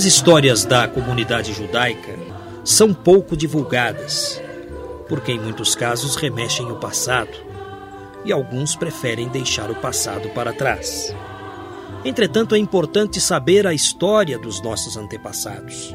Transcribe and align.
As 0.00 0.06
histórias 0.06 0.64
da 0.64 0.88
comunidade 0.88 1.52
judaica 1.52 2.18
são 2.64 2.94
pouco 2.94 3.36
divulgadas, 3.36 4.40
porque 5.06 5.30
em 5.30 5.38
muitos 5.38 5.74
casos 5.74 6.16
remexem 6.16 6.72
o 6.72 6.76
passado 6.76 7.36
e 8.24 8.32
alguns 8.32 8.74
preferem 8.74 9.28
deixar 9.28 9.70
o 9.70 9.74
passado 9.74 10.30
para 10.30 10.54
trás. 10.54 11.14
Entretanto, 12.02 12.54
é 12.54 12.58
importante 12.58 13.20
saber 13.20 13.66
a 13.66 13.74
história 13.74 14.38
dos 14.38 14.62
nossos 14.62 14.96
antepassados. 14.96 15.94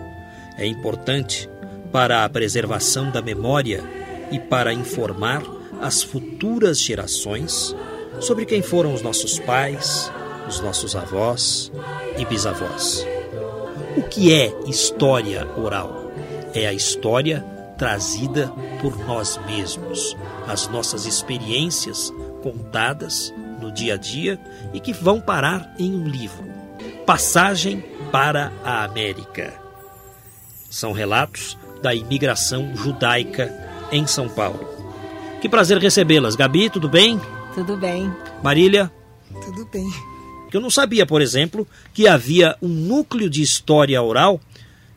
É 0.55 0.67
importante 0.67 1.49
para 1.91 2.23
a 2.23 2.29
preservação 2.29 3.09
da 3.09 3.23
memória 3.23 3.83
e 4.31 4.39
para 4.39 4.71
informar 4.71 5.41
as 5.81 6.03
futuras 6.03 6.79
gerações 6.79 7.75
sobre 8.19 8.45
quem 8.45 8.61
foram 8.61 8.93
os 8.93 9.01
nossos 9.01 9.39
pais, 9.39 10.11
os 10.47 10.59
nossos 10.59 10.95
avós 10.95 11.71
e 12.19 12.25
bisavós. 12.25 13.14
O 13.97 14.03
que 14.03 14.33
é 14.33 14.53
história 14.67 15.47
oral? 15.57 16.11
É 16.53 16.67
a 16.67 16.73
história 16.73 17.39
trazida 17.77 18.51
por 18.81 18.97
nós 19.05 19.39
mesmos, 19.45 20.17
as 20.47 20.67
nossas 20.67 21.05
experiências 21.05 22.13
contadas 22.43 23.33
no 23.61 23.71
dia 23.71 23.93
a 23.93 23.97
dia 23.97 24.39
e 24.73 24.81
que 24.81 24.91
vão 24.91 25.21
parar 25.21 25.73
em 25.79 25.93
um 25.93 26.07
livro. 26.07 26.45
Passagem 27.05 27.83
para 28.11 28.51
a 28.65 28.83
América. 28.83 29.53
São 30.69 30.91
relatos 30.91 31.57
da 31.81 31.93
imigração 31.93 32.75
judaica 32.75 33.53
em 33.91 34.05
São 34.05 34.27
Paulo. 34.27 34.67
Que 35.39 35.47
prazer 35.47 35.77
recebê-las. 35.77 36.35
Gabi, 36.35 36.69
tudo 36.69 36.89
bem? 36.89 37.19
Tudo 37.53 37.77
bem. 37.77 38.13
Marília? 38.43 38.91
Tudo 39.41 39.65
bem. 39.71 40.14
Eu 40.55 40.61
não 40.61 40.69
sabia, 40.69 41.05
por 41.05 41.21
exemplo, 41.21 41.67
que 41.93 42.07
havia 42.07 42.55
um 42.61 42.69
núcleo 42.69 43.29
de 43.29 43.41
história 43.41 44.01
oral 44.01 44.39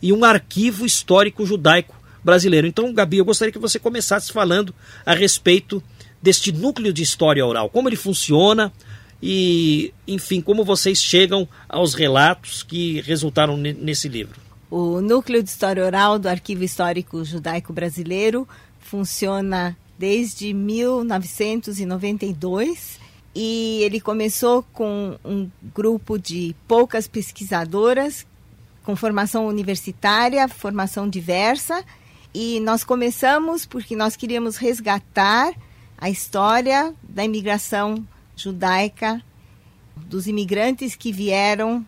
e 0.01 0.13
um 0.13 0.25
arquivo 0.25 0.87
histórico 0.87 1.45
judaico 1.45 1.97
brasileiro. 2.23 2.65
Então, 2.67 2.93
Gabi, 2.93 3.19
eu 3.19 3.25
gostaria 3.25 3.51
que 3.51 3.59
você 3.59 3.77
começasse 3.79 4.33
falando 4.33 4.73
a 5.05 5.15
respeito 5.15 5.83
deste 6.23 6.53
núcleo 6.53 6.93
de 6.93 7.03
história 7.03 7.45
oral, 7.45 7.69
como 7.71 7.89
ele 7.89 7.97
funciona 7.97 8.73
e, 9.23 9.93
enfim, 10.07 10.41
como 10.41 10.65
vocês 10.65 11.03
chegam 11.03 11.49
aos 11.69 11.95
relatos 11.95 12.63
que 12.63 13.01
resultaram 13.01 13.57
nesse 13.57 14.09
livro. 14.09 14.41
O 14.71 15.01
núcleo 15.01 15.43
de 15.43 15.49
história 15.49 15.83
oral 15.85 16.19
do 16.19 16.29
Arquivo 16.29 16.63
Histórico 16.63 17.25
Judaico 17.25 17.73
Brasileiro 17.73 18.47
funciona 18.79 19.77
desde 19.99 20.55
1992 20.55 22.98
e 23.41 23.85
ele 23.85 24.01
começou 24.01 24.65
com 24.73 25.17
um 25.25 25.49
grupo 25.73 26.19
de 26.19 26.57
poucas 26.67 27.07
pesquisadoras 27.07 28.27
com 28.83 28.97
formação 28.97 29.47
universitária, 29.47 30.49
formação 30.49 31.09
diversa, 31.09 31.85
e 32.35 32.59
nós 32.59 32.83
começamos 32.83 33.65
porque 33.65 33.95
nós 33.95 34.17
queríamos 34.17 34.57
resgatar 34.57 35.55
a 35.97 36.11
história 36.11 36.93
da 37.01 37.25
imigração 37.25 38.05
judaica, 38.35 39.23
dos 39.95 40.27
imigrantes 40.27 40.97
que 40.97 41.13
vieram 41.13 41.87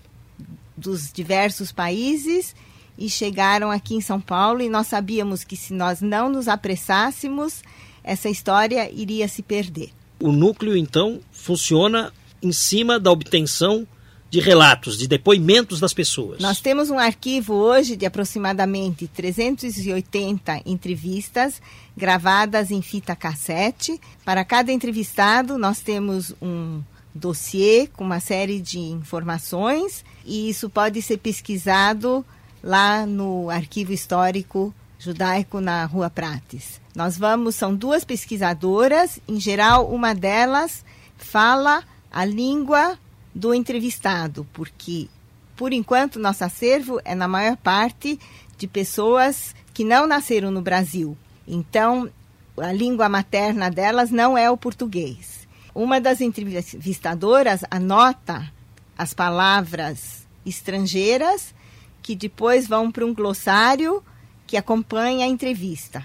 dos 0.76 1.12
diversos 1.12 1.72
países 1.72 2.54
e 2.96 3.10
chegaram 3.10 3.72
aqui 3.72 3.96
em 3.96 4.00
São 4.00 4.20
Paulo, 4.20 4.62
e 4.62 4.68
nós 4.68 4.86
sabíamos 4.86 5.42
que 5.42 5.56
se 5.56 5.72
nós 5.72 6.00
não 6.00 6.28
nos 6.28 6.46
apressássemos, 6.46 7.60
essa 8.04 8.28
história 8.28 8.88
iria 8.92 9.26
se 9.26 9.42
perder. 9.42 9.90
O 10.20 10.30
núcleo, 10.30 10.76
então, 10.76 11.20
funciona 11.32 12.12
em 12.42 12.52
cima 12.52 13.00
da 13.00 13.10
obtenção 13.10 13.86
de 14.30 14.38
relatos, 14.38 14.96
de 14.96 15.08
depoimentos 15.08 15.80
das 15.80 15.92
pessoas. 15.92 16.38
Nós 16.38 16.60
temos 16.60 16.88
um 16.88 16.98
arquivo 16.98 17.54
hoje 17.54 17.96
de 17.96 18.06
aproximadamente 18.06 19.08
380 19.08 20.62
entrevistas 20.64 21.60
gravadas 21.96 22.70
em 22.70 22.80
fita 22.80 23.16
cassete. 23.16 24.00
Para 24.24 24.44
cada 24.44 24.70
entrevistado, 24.70 25.58
nós 25.58 25.80
temos 25.80 26.32
um 26.40 26.80
dossiê 27.12 27.88
com 27.88 28.04
uma 28.04 28.20
série 28.20 28.60
de 28.60 28.78
informações 28.78 30.04
e 30.24 30.48
isso 30.48 30.70
pode 30.70 31.02
ser 31.02 31.16
pesquisado 31.16 32.24
lá 32.62 33.04
no 33.04 33.50
arquivo 33.50 33.92
histórico 33.92 34.72
judaico 35.00 35.60
na 35.60 35.84
Rua 35.86 36.10
Prates. 36.10 36.78
Nós 36.94 37.16
vamos, 37.16 37.54
são 37.54 37.74
duas 37.74 38.04
pesquisadoras, 38.04 39.18
em 39.26 39.40
geral, 39.40 39.90
uma 39.90 40.14
delas 40.14 40.84
fala 41.16 41.82
a 42.12 42.24
língua 42.24 42.98
do 43.34 43.54
entrevistado, 43.54 44.46
porque, 44.52 45.08
por 45.56 45.72
enquanto, 45.72 46.18
nosso 46.18 46.44
acervo 46.44 47.00
é, 47.02 47.14
na 47.14 47.26
maior 47.26 47.56
parte, 47.56 48.20
de 48.58 48.66
pessoas 48.66 49.54
que 49.72 49.84
não 49.84 50.06
nasceram 50.06 50.50
no 50.50 50.60
Brasil. 50.60 51.16
Então, 51.48 52.10
a 52.58 52.72
língua 52.72 53.08
materna 53.08 53.70
delas 53.70 54.10
não 54.10 54.36
é 54.36 54.50
o 54.50 54.56
português. 54.56 55.48
Uma 55.74 55.98
das 55.98 56.20
entrevistadoras 56.20 57.62
anota 57.70 58.52
as 58.98 59.14
palavras 59.14 60.26
estrangeiras 60.44 61.54
que 62.02 62.14
depois 62.14 62.66
vão 62.68 62.90
para 62.90 63.06
um 63.06 63.14
glossário 63.14 64.02
que 64.50 64.56
acompanha 64.56 65.26
a 65.26 65.28
entrevista, 65.28 66.02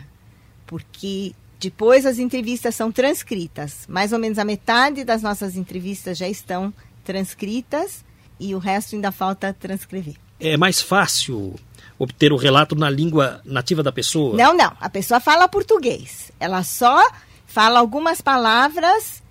porque 0.67 1.33
depois 1.59 2.05
as 2.05 2.19
entrevistas 2.19 2.75
são 2.75 2.91
transcritas. 2.91 3.87
Mais 3.87 4.13
ou 4.13 4.19
menos 4.19 4.37
a 4.37 4.45
metade 4.45 5.03
das 5.03 5.23
nossas 5.23 5.55
entrevistas 5.55 6.15
já 6.15 6.29
estão 6.29 6.71
transcritas 7.03 8.05
e 8.39 8.53
o 8.53 8.59
resto 8.59 8.93
ainda 8.93 9.11
falta 9.11 9.51
transcrever. 9.51 10.13
É 10.39 10.55
mais 10.57 10.79
fácil 10.79 11.55
obter 11.97 12.31
o 12.31 12.35
relato 12.35 12.75
na 12.75 12.87
língua 12.87 13.41
nativa 13.43 13.81
da 13.81 13.91
pessoa? 13.91 14.37
Não, 14.37 14.55
não. 14.55 14.73
A 14.79 14.91
pessoa 14.91 15.19
fala 15.19 15.47
português. 15.47 16.31
Ela 16.39 16.63
só 16.63 17.03
fala 17.47 17.79
algumas 17.79 18.21
palavras 18.21 19.23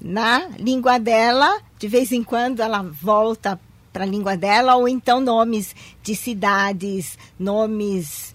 na 0.00 0.48
língua 0.58 0.96
dela. 0.98 1.60
De 1.78 1.88
vez 1.88 2.10
em 2.10 2.24
quando 2.24 2.60
ela 2.60 2.80
volta 2.80 3.60
para 3.92 4.04
a 4.04 4.08
língua 4.08 4.34
dela, 4.34 4.76
ou 4.76 4.88
então 4.88 5.20
nomes 5.20 5.76
de 6.02 6.14
cidades, 6.14 7.18
nomes 7.38 8.34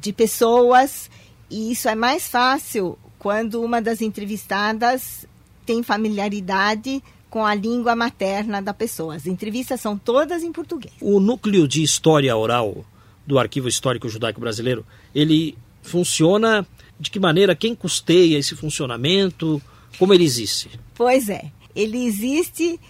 de 0.00 0.12
pessoas. 0.12 1.10
E 1.50 1.72
isso 1.72 1.88
é 1.88 1.94
mais 1.94 2.28
fácil 2.28 2.98
quando 3.18 3.62
uma 3.62 3.82
das 3.82 4.00
entrevistadas 4.00 5.26
tem 5.66 5.82
familiaridade 5.82 7.02
com 7.28 7.44
a 7.44 7.54
língua 7.54 7.94
materna 7.94 8.60
da 8.60 8.74
pessoa. 8.74 9.14
As 9.14 9.26
entrevistas 9.26 9.80
são 9.80 9.96
todas 9.96 10.42
em 10.42 10.50
português. 10.50 10.94
O 11.00 11.20
núcleo 11.20 11.68
de 11.68 11.82
história 11.82 12.36
oral 12.36 12.84
do 13.26 13.38
Arquivo 13.38 13.68
Histórico 13.68 14.08
Judaico 14.08 14.40
Brasileiro, 14.40 14.84
ele 15.14 15.56
funciona 15.82 16.66
de 16.98 17.10
que 17.10 17.20
maneira? 17.20 17.54
Quem 17.54 17.74
custeia 17.74 18.38
esse 18.38 18.56
funcionamento? 18.56 19.62
Como 19.98 20.12
ele 20.12 20.24
existe? 20.24 20.70
Pois 20.94 21.28
é, 21.28 21.50
ele 21.74 22.04
existe 22.04 22.80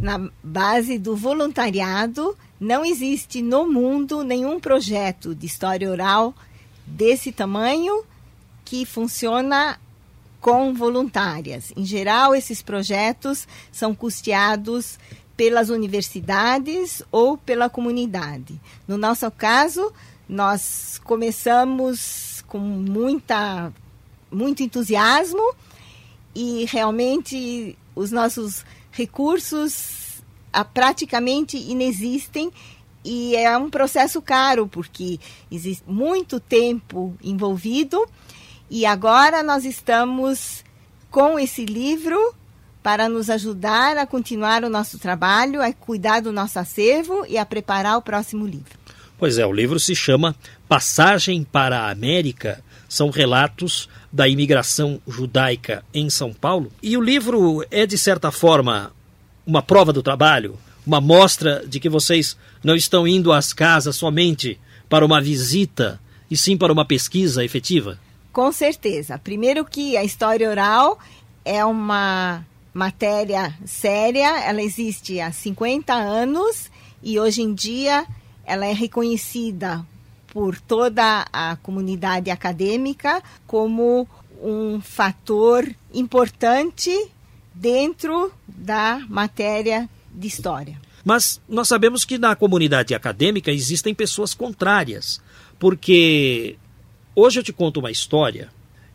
na 0.00 0.30
base 0.42 0.98
do 0.98 1.16
voluntariado. 1.16 2.36
Não 2.60 2.84
existe 2.84 3.42
no 3.42 3.70
mundo 3.70 4.22
nenhum 4.22 4.60
projeto 4.60 5.34
de 5.34 5.46
história 5.46 5.90
oral 5.90 6.34
desse 6.88 7.32
tamanho 7.32 8.04
que 8.64 8.84
funciona 8.84 9.78
com 10.40 10.72
voluntárias. 10.74 11.72
Em 11.76 11.84
geral, 11.84 12.34
esses 12.34 12.62
projetos 12.62 13.46
são 13.72 13.94
custeados 13.94 14.98
pelas 15.36 15.68
universidades 15.68 17.02
ou 17.10 17.38
pela 17.38 17.70
comunidade. 17.70 18.60
No 18.86 18.96
nosso 18.96 19.30
caso, 19.30 19.92
nós 20.28 21.00
começamos 21.04 22.44
com 22.46 22.58
muita, 22.58 23.72
muito 24.30 24.62
entusiasmo 24.62 25.54
e 26.34 26.64
realmente 26.66 27.76
os 27.94 28.10
nossos 28.10 28.64
recursos 28.90 30.22
ah, 30.52 30.64
praticamente 30.64 31.56
inexistem 31.56 32.50
e 33.08 33.34
é 33.34 33.56
um 33.56 33.70
processo 33.70 34.20
caro 34.20 34.68
porque 34.68 35.18
existe 35.50 35.82
muito 35.86 36.38
tempo 36.38 37.16
envolvido 37.24 38.06
e 38.70 38.84
agora 38.84 39.42
nós 39.42 39.64
estamos 39.64 40.62
com 41.10 41.38
esse 41.38 41.64
livro 41.64 42.34
para 42.82 43.08
nos 43.08 43.30
ajudar 43.30 43.96
a 43.96 44.06
continuar 44.06 44.62
o 44.62 44.68
nosso 44.68 44.98
trabalho, 44.98 45.62
a 45.62 45.72
cuidar 45.72 46.20
do 46.20 46.30
nosso 46.30 46.58
acervo 46.58 47.24
e 47.26 47.38
a 47.38 47.46
preparar 47.46 47.96
o 47.96 48.02
próximo 48.02 48.46
livro. 48.46 48.78
Pois 49.16 49.38
é, 49.38 49.46
o 49.46 49.52
livro 49.52 49.80
se 49.80 49.96
chama 49.96 50.36
Passagem 50.68 51.42
para 51.44 51.80
a 51.80 51.90
América. 51.90 52.62
São 52.90 53.08
relatos 53.08 53.88
da 54.12 54.28
imigração 54.28 55.00
judaica 55.08 55.82
em 55.94 56.10
São 56.10 56.34
Paulo. 56.34 56.70
E 56.82 56.94
o 56.94 57.00
livro 57.00 57.64
é, 57.70 57.86
de 57.86 57.96
certa 57.96 58.30
forma, 58.30 58.92
uma 59.46 59.62
prova 59.62 59.92
do 59.94 60.02
trabalho, 60.02 60.58
uma 60.88 61.02
mostra 61.02 61.62
de 61.66 61.78
que 61.78 61.88
vocês 61.88 62.34
não 62.64 62.74
estão 62.74 63.06
indo 63.06 63.30
às 63.30 63.52
casas 63.52 63.94
somente 63.94 64.58
para 64.88 65.04
uma 65.04 65.20
visita, 65.20 66.00
e 66.30 66.36
sim 66.36 66.56
para 66.56 66.72
uma 66.72 66.84
pesquisa 66.84 67.44
efetiva? 67.44 67.98
Com 68.32 68.50
certeza. 68.50 69.18
Primeiro 69.18 69.66
que 69.66 69.98
a 69.98 70.02
história 70.02 70.48
oral 70.48 70.98
é 71.44 71.62
uma 71.62 72.42
matéria 72.72 73.54
séria, 73.66 74.40
ela 74.40 74.62
existe 74.62 75.20
há 75.20 75.30
50 75.30 75.92
anos 75.92 76.70
e 77.02 77.20
hoje 77.20 77.42
em 77.42 77.52
dia 77.52 78.06
ela 78.46 78.64
é 78.64 78.72
reconhecida 78.72 79.84
por 80.28 80.58
toda 80.58 81.26
a 81.30 81.56
comunidade 81.56 82.30
acadêmica 82.30 83.22
como 83.46 84.08
um 84.42 84.80
fator 84.80 85.68
importante 85.92 86.90
dentro 87.54 88.32
da 88.46 89.02
matéria 89.08 89.88
de 90.18 90.26
história. 90.26 90.80
Mas 91.04 91.40
nós 91.48 91.68
sabemos 91.68 92.04
que 92.04 92.18
na 92.18 92.34
comunidade 92.34 92.94
acadêmica 92.94 93.50
existem 93.50 93.94
pessoas 93.94 94.34
contrárias, 94.34 95.22
porque 95.58 96.56
hoje 97.14 97.38
eu 97.38 97.44
te 97.44 97.52
conto 97.52 97.80
uma 97.80 97.90
história 97.90 98.48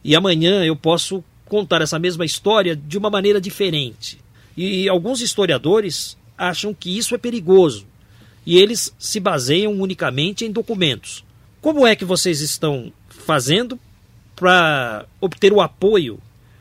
e 0.03 0.15
amanhã 0.15 0.63
eu 0.63 0.75
posso 0.75 1.23
contar 1.45 1.81
essa 1.81 1.97
mesma 1.97 2.25
história 2.25 2.75
de 2.75 2.97
uma 2.97 3.09
maneira 3.09 3.39
diferente. 3.39 4.19
E 4.55 4.87
alguns 4.89 5.21
historiadores 5.21 6.17
acham 6.37 6.73
que 6.73 6.95
isso 6.97 7.15
é 7.15 7.17
perigoso 7.17 7.85
e 8.45 8.57
eles 8.57 8.93
se 8.99 9.19
baseiam 9.19 9.73
unicamente 9.73 10.45
em 10.45 10.51
documentos. 10.51 11.23
Como 11.61 11.87
é 11.87 11.95
que 11.95 12.03
vocês 12.03 12.41
estão 12.41 12.91
fazendo 13.07 13.79
para 14.35 15.05
obter 15.21 15.53
o 15.53 15.61
apoio 15.61 16.19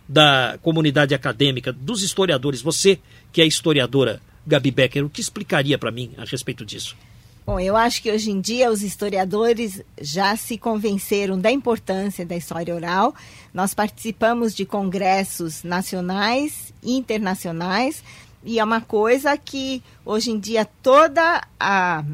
da 0.09 0.59
comunidade 0.63 1.15
acadêmica, 1.15 1.73
dos 1.73 2.03
historiadores? 2.03 2.63
Você, 2.63 3.01
que 3.33 3.43
é 3.43 3.47
historiadora, 3.47 4.21
Gabi 4.47 4.71
Becker, 4.71 5.05
o 5.05 5.11
que 5.11 5.21
explicaria 5.21 5.79
para 5.79 5.91
mim 5.91 6.13
a 6.17 6.25
respeito 6.25 6.65
disso? 6.65 6.97
Bom, 7.45 7.59
eu 7.59 7.77
acho 7.77 8.01
que 8.01 8.11
hoje 8.11 8.31
em 8.31 8.41
dia 8.41 8.71
os 8.71 8.83
historiadores 8.83 9.83
já 10.01 10.37
se 10.37 10.57
convenceram 10.57 11.39
da 11.39 11.51
importância 11.51 12.25
da 12.25 12.37
história 12.37 12.73
oral. 12.73 13.15
Nós 13.53 13.75
participamos 13.75 14.55
de 14.55 14.65
congressos 14.65 15.65
nacionais 15.65 16.73
e 16.83 16.97
internacionais 16.97 18.03
e 18.45 18.61
é 18.61 18.65
uma 18.65 18.81
coisa 18.81 19.37
que 19.37 19.83
hoje 20.05 20.31
em 20.31 20.39
dia 20.39 20.65
toda 20.65 21.43
a, 21.59 22.05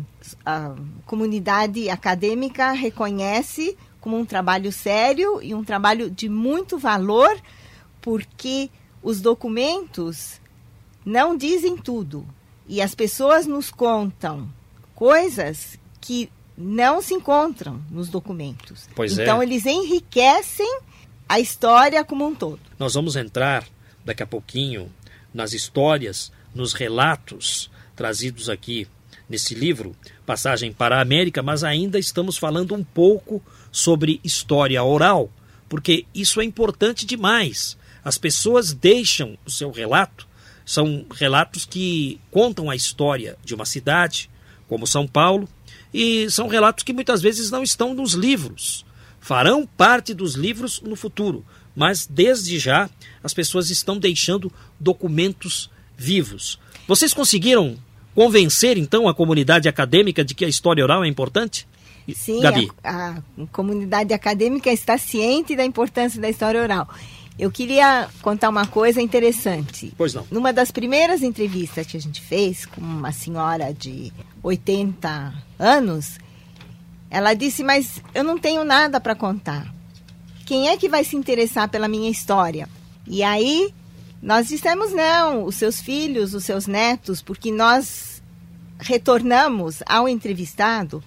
a 0.44 0.74
comunidade 1.04 1.90
acadêmica 1.90 2.72
reconhece 2.72 3.76
como 4.00 4.18
um 4.18 4.24
trabalho 4.24 4.72
sério 4.72 5.42
e 5.42 5.54
um 5.54 5.64
trabalho 5.64 6.10
de 6.10 6.28
muito 6.28 6.78
valor, 6.78 7.34
porque 8.00 8.70
os 9.02 9.20
documentos 9.20 10.40
não 11.04 11.36
dizem 11.36 11.76
tudo. 11.76 12.26
E 12.66 12.82
as 12.82 12.94
pessoas 12.94 13.46
nos 13.46 13.70
contam 13.70 14.48
coisas 14.94 15.78
que 16.00 16.30
não 16.56 17.00
se 17.00 17.14
encontram 17.14 17.80
nos 17.90 18.08
documentos. 18.08 18.88
Pois 18.94 19.18
é. 19.18 19.22
então 19.22 19.40
é. 19.40 19.44
eles 19.44 19.64
enriquecem 19.64 20.80
a 21.28 21.38
história 21.38 22.04
como 22.04 22.26
um 22.26 22.34
todo. 22.34 22.60
Nós 22.78 22.94
vamos 22.94 23.16
entrar 23.16 23.64
daqui 24.04 24.22
a 24.22 24.26
pouquinho 24.26 24.90
nas 25.32 25.52
histórias, 25.52 26.32
nos 26.54 26.72
relatos 26.72 27.70
trazidos 27.94 28.48
aqui 28.48 28.86
nesse 29.28 29.54
livro, 29.54 29.94
Passagem 30.24 30.72
para 30.72 30.98
a 30.98 31.00
América, 31.00 31.42
mas 31.42 31.64
ainda 31.64 31.98
estamos 31.98 32.36
falando 32.36 32.74
um 32.74 32.84
pouco 32.84 33.42
sobre 33.72 34.20
história 34.22 34.82
oral, 34.82 35.30
porque 35.68 36.06
isso 36.14 36.40
é 36.40 36.44
importante 36.44 37.06
demais. 37.06 37.76
As 38.04 38.18
pessoas 38.18 38.72
deixam 38.72 39.38
o 39.44 39.50
seu 39.50 39.70
relato, 39.70 40.27
são 40.68 41.06
relatos 41.10 41.64
que 41.64 42.20
contam 42.30 42.68
a 42.68 42.76
história 42.76 43.38
de 43.42 43.54
uma 43.54 43.64
cidade, 43.64 44.28
como 44.68 44.86
São 44.86 45.08
Paulo, 45.08 45.48
e 45.94 46.30
são 46.30 46.46
relatos 46.46 46.84
que 46.84 46.92
muitas 46.92 47.22
vezes 47.22 47.50
não 47.50 47.62
estão 47.62 47.94
nos 47.94 48.12
livros. 48.12 48.84
Farão 49.18 49.66
parte 49.66 50.12
dos 50.12 50.34
livros 50.34 50.82
no 50.82 50.94
futuro, 50.94 51.42
mas 51.74 52.06
desde 52.06 52.58
já 52.58 52.90
as 53.24 53.32
pessoas 53.32 53.70
estão 53.70 53.96
deixando 53.98 54.52
documentos 54.78 55.70
vivos. 55.96 56.60
Vocês 56.86 57.14
conseguiram 57.14 57.78
convencer 58.14 58.76
então 58.76 59.08
a 59.08 59.14
comunidade 59.14 59.70
acadêmica 59.70 60.22
de 60.22 60.34
que 60.34 60.44
a 60.44 60.48
história 60.48 60.84
oral 60.84 61.02
é 61.02 61.08
importante? 61.08 61.66
Sim, 62.14 62.40
Gabi. 62.40 62.70
A, 62.84 63.22
a 63.38 63.46
comunidade 63.50 64.12
acadêmica 64.12 64.70
está 64.70 64.98
ciente 64.98 65.56
da 65.56 65.64
importância 65.64 66.20
da 66.20 66.28
história 66.28 66.62
oral. 66.62 66.86
Eu 67.38 67.50
queria 67.52 68.08
contar 68.20 68.48
uma 68.48 68.66
coisa 68.66 69.00
interessante. 69.00 69.92
Pois 69.96 70.12
não. 70.12 70.26
Numa 70.30 70.52
das 70.52 70.72
primeiras 70.72 71.22
entrevistas 71.22 71.86
que 71.86 71.96
a 71.96 72.00
gente 72.00 72.20
fez 72.20 72.66
com 72.66 72.80
uma 72.80 73.12
senhora 73.12 73.72
de 73.72 74.12
80 74.42 75.32
anos, 75.58 76.18
ela 77.08 77.34
disse: 77.34 77.62
Mas 77.62 78.02
eu 78.12 78.24
não 78.24 78.38
tenho 78.38 78.64
nada 78.64 79.00
para 79.00 79.14
contar. 79.14 79.72
Quem 80.44 80.68
é 80.68 80.76
que 80.76 80.88
vai 80.88 81.04
se 81.04 81.14
interessar 81.14 81.68
pela 81.68 81.86
minha 81.86 82.10
história? 82.10 82.68
E 83.06 83.22
aí 83.22 83.72
nós 84.20 84.48
dissemos: 84.48 84.92
Não, 84.92 85.44
os 85.44 85.54
seus 85.54 85.80
filhos, 85.80 86.34
os 86.34 86.44
seus 86.44 86.66
netos, 86.66 87.22
porque 87.22 87.52
nós 87.52 88.20
retornamos 88.80 89.80
ao 89.86 90.08
entrevistado 90.08 91.02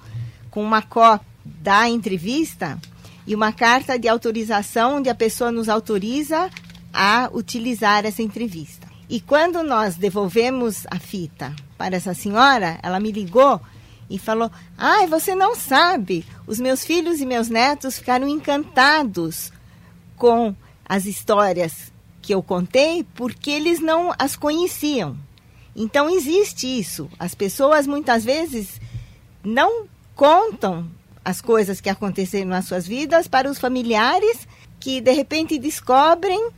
com 0.50 0.63
uma 0.63 0.81
cópia 0.81 1.30
da 1.44 1.89
entrevista 1.89 2.80
e 3.25 3.35
uma 3.35 3.51
carta 3.51 3.97
de 3.97 4.07
autorização 4.07 4.97
onde 4.97 5.09
a 5.09 5.15
pessoa 5.15 5.51
nos 5.51 5.69
autoriza 5.69 6.50
a 6.94 7.29
utilizar 7.33 8.06
essa 8.06 8.21
entrevista. 8.21 8.88
E 9.09 9.19
quando 9.19 9.62
nós 9.62 9.95
devolvemos 9.95 10.85
a 10.89 10.97
fita 10.97 11.53
para 11.77 11.95
essa 11.95 12.13
senhora, 12.13 12.79
ela 12.81 13.00
me 13.00 13.12
ligou 13.12 13.59
e 14.09 14.18
falou: 14.18 14.51
Ai, 14.77 15.07
você 15.07 15.35
não 15.35 15.56
sabe, 15.56 16.25
os 16.47 16.59
meus 16.59 16.85
filhos 16.85 17.19
e 17.19 17.25
meus 17.25 17.50
netos 17.50 17.97
ficaram 17.97 18.27
encantados 18.27 19.51
com 20.15 20.56
as 20.85 21.06
histórias 21.06 21.91
que 22.21 22.33
eu 22.33 22.44
contei 22.44 23.06
porque 23.15 23.50
eles 23.50 23.79
não 23.79 24.13
as 24.18 24.35
conheciam. 24.35 25.18
Então 25.75 26.09
existe 26.09 26.68
isso. 26.68 27.09
As 27.18 27.33
pessoas 27.33 27.88
muitas 27.88 28.23
vezes 28.23 28.79
não 29.44 29.88
contam 30.15 30.89
as 31.23 31.41
coisas 31.41 31.79
que 31.79 31.89
aconteceram 31.89 32.50
nas 32.50 32.65
suas 32.65 32.88
vidas 32.88 33.27
para 33.27 33.50
os 33.50 33.59
familiares 33.59 34.47
que 34.79 35.00
de 35.00 35.12
repente 35.12 35.59
descobrem 35.59 36.50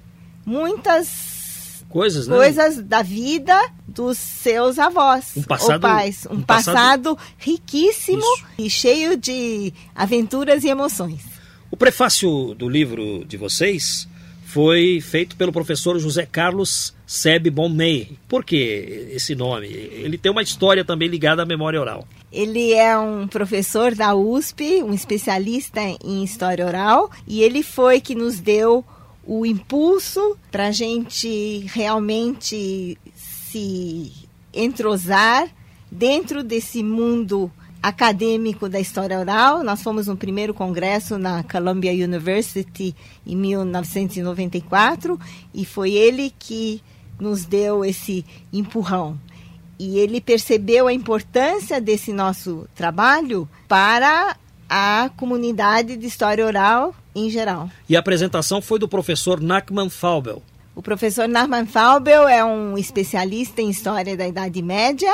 muitas 0.45 1.85
coisas, 1.89 2.27
né? 2.27 2.35
coisas 2.35 2.81
da 2.81 3.01
vida 3.01 3.59
dos 3.87 4.17
seus 4.17 4.79
avós 4.79 5.33
um 5.35 5.43
passado, 5.43 5.73
ou 5.73 5.79
pais. 5.79 6.27
Um, 6.29 6.35
um 6.35 6.41
passado, 6.41 6.75
passado, 6.75 7.19
riquíssimo 7.37 8.23
Isso. 8.23 8.45
e 8.57 8.69
cheio 8.69 9.17
de 9.17 9.73
aventuras 9.93 10.63
e 10.63 10.69
emoções. 10.69 11.21
O 11.69 11.77
prefácio 11.77 12.53
do 12.55 12.69
livro 12.69 13.25
de 13.25 13.37
vocês 13.37 14.07
foi 14.53 15.01
feito 15.01 15.35
pelo 15.35 15.51
professor 15.51 15.97
José 15.97 16.27
Carlos 16.27 16.93
Seb 17.07 17.49
Bonmey. 17.49 18.19
Por 18.29 18.45
que 18.45 19.09
esse 19.11 19.33
nome? 19.33 19.65
Ele 19.65 20.15
tem 20.15 20.31
uma 20.31 20.43
história 20.43 20.85
também 20.85 21.07
ligada 21.07 21.41
à 21.41 21.45
memória 21.45 21.81
oral. 21.81 22.07
Ele 22.31 22.71
é 22.71 22.95
um 22.95 23.27
professor 23.27 23.95
da 23.95 24.13
USP, 24.13 24.83
um 24.83 24.93
especialista 24.93 25.81
em 25.81 26.23
história 26.23 26.67
oral, 26.67 27.09
e 27.27 27.41
ele 27.41 27.63
foi 27.63 27.99
que 27.99 28.13
nos 28.13 28.39
deu 28.39 28.85
o 29.25 29.43
impulso 29.43 30.37
para 30.51 30.67
a 30.67 30.71
gente 30.71 31.65
realmente 31.73 32.95
se 33.15 34.11
entrosar 34.53 35.47
dentro 35.91 36.43
desse 36.43 36.83
mundo 36.83 37.51
acadêmico 37.83 38.69
da 38.69 38.79
história 38.79 39.19
oral. 39.19 39.61
Nós 39.61 39.83
fomos 39.83 40.07
no 40.07 40.15
primeiro 40.15 40.53
congresso 40.53 41.17
na 41.17 41.43
Columbia 41.43 41.91
University 41.91 42.95
em 43.27 43.35
1994 43.35 45.19
e 45.53 45.65
foi 45.65 45.91
ele 45.91 46.33
que 46.39 46.81
nos 47.19 47.43
deu 47.43 47.83
esse 47.83 48.25
empurrão. 48.53 49.19
E 49.77 49.99
ele 49.99 50.21
percebeu 50.21 50.87
a 50.87 50.93
importância 50.93 51.81
desse 51.81 52.13
nosso 52.13 52.69
trabalho 52.73 53.49
para 53.67 54.37
a 54.69 55.11
comunidade 55.17 55.97
de 55.97 56.07
história 56.07 56.45
oral 56.45 56.95
em 57.13 57.29
geral. 57.29 57.69
E 57.89 57.97
a 57.97 57.99
apresentação 57.99 58.61
foi 58.61 58.79
do 58.79 58.87
professor 58.87 59.41
Nachman 59.41 59.89
Faubel. 59.89 60.41
O 60.73 60.81
professor 60.81 61.27
Nachman 61.27 61.65
Faubel 61.65 62.27
é 62.29 62.43
um 62.45 62.77
especialista 62.77 63.61
em 63.61 63.69
história 63.69 64.15
da 64.15 64.25
Idade 64.25 64.61
Média 64.61 65.13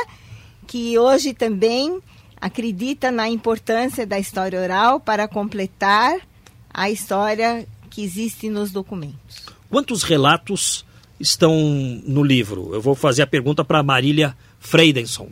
que 0.67 0.99
hoje 0.99 1.33
também 1.33 1.99
acredita 2.41 3.11
na 3.11 3.29
importância 3.29 4.05
da 4.05 4.19
história 4.19 4.59
oral 4.59 4.99
para 4.99 5.27
completar 5.27 6.17
a 6.73 6.89
história 6.89 7.67
que 7.89 8.03
existe 8.03 8.49
nos 8.49 8.71
documentos. 8.71 9.45
Quantos 9.69 10.03
relatos 10.03 10.85
estão 11.19 11.53
no 12.05 12.23
livro? 12.23 12.73
Eu 12.73 12.81
vou 12.81 12.95
fazer 12.95 13.21
a 13.21 13.27
pergunta 13.27 13.63
para 13.65 13.83
Marília 13.83 14.35
Freidenson. 14.59 15.27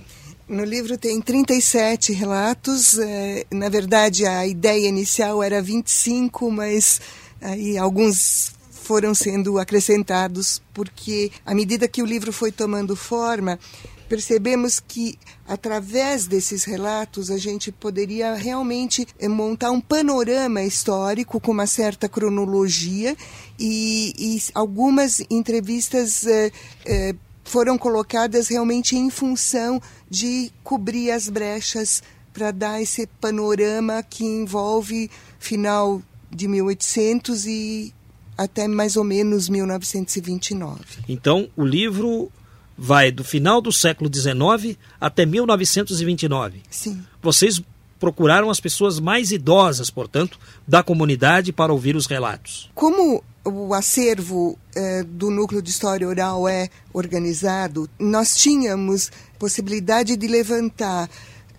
No 0.47 0.63
livro 0.63 0.97
tem 0.97 1.19
37 1.19 2.13
relatos. 2.13 2.97
É, 2.97 3.45
na 3.51 3.69
verdade, 3.69 4.25
a 4.25 4.47
ideia 4.47 4.87
inicial 4.87 5.43
era 5.43 5.61
25, 5.61 6.49
mas 6.51 7.01
aí 7.41 7.77
alguns 7.77 8.53
foram 8.71 9.13
sendo 9.13 9.59
acrescentados 9.59 10.61
porque 10.73 11.29
à 11.45 11.53
medida 11.53 11.89
que 11.89 12.01
o 12.01 12.05
livro 12.05 12.31
foi 12.31 12.53
tomando 12.53 12.95
forma, 12.95 13.59
percebemos 14.07 14.79
que 14.79 15.17
através 15.47 16.27
desses 16.27 16.63
relatos 16.63 17.29
a 17.29 17.37
gente 17.37 17.71
poderia 17.71 18.33
realmente 18.35 19.07
eh, 19.19 19.27
montar 19.27 19.71
um 19.71 19.81
panorama 19.81 20.63
histórico 20.63 21.39
com 21.39 21.51
uma 21.51 21.67
certa 21.67 22.09
cronologia 22.09 23.15
e, 23.59 24.13
e 24.17 24.41
algumas 24.53 25.21
entrevistas 25.29 26.25
eh, 26.25 26.51
eh, 26.85 27.15
foram 27.43 27.77
colocadas 27.77 28.47
realmente 28.49 28.95
em 28.95 29.09
função 29.09 29.81
de 30.09 30.51
cobrir 30.63 31.11
as 31.11 31.29
brechas 31.29 32.03
para 32.33 32.51
dar 32.51 32.81
esse 32.81 33.07
panorama 33.19 34.03
que 34.03 34.23
envolve 34.23 35.09
final 35.39 36.01
de 36.29 36.47
1800 36.47 37.45
e 37.45 37.93
até 38.37 38.67
mais 38.67 38.95
ou 38.95 39.03
menos 39.03 39.49
1929. 39.49 40.79
Então, 41.09 41.49
o 41.57 41.65
livro 41.65 42.31
vai 42.77 43.11
do 43.11 43.23
final 43.23 43.59
do 43.61 43.71
século 43.71 44.09
XIX 44.13 44.77
até 44.99 45.25
1929. 45.25 46.61
Sim. 46.69 47.03
Vocês 47.21 47.61
procuraram 47.99 48.49
as 48.49 48.59
pessoas 48.59 48.99
mais 48.99 49.31
idosas, 49.31 49.89
portanto, 49.89 50.39
da 50.67 50.83
comunidade 50.83 51.51
para 51.51 51.73
ouvir 51.73 51.95
os 51.95 52.05
relatos. 52.05 52.69
Como 52.75 53.23
o 53.43 53.73
acervo 53.73 54.57
eh, 54.75 55.03
do 55.03 55.31
núcleo 55.31 55.61
de 55.61 55.69
história 55.69 56.07
oral 56.07 56.47
é 56.47 56.69
organizado, 56.93 57.89
nós 57.99 58.35
tínhamos 58.35 59.11
possibilidade 59.39 60.15
de 60.15 60.27
levantar. 60.27 61.09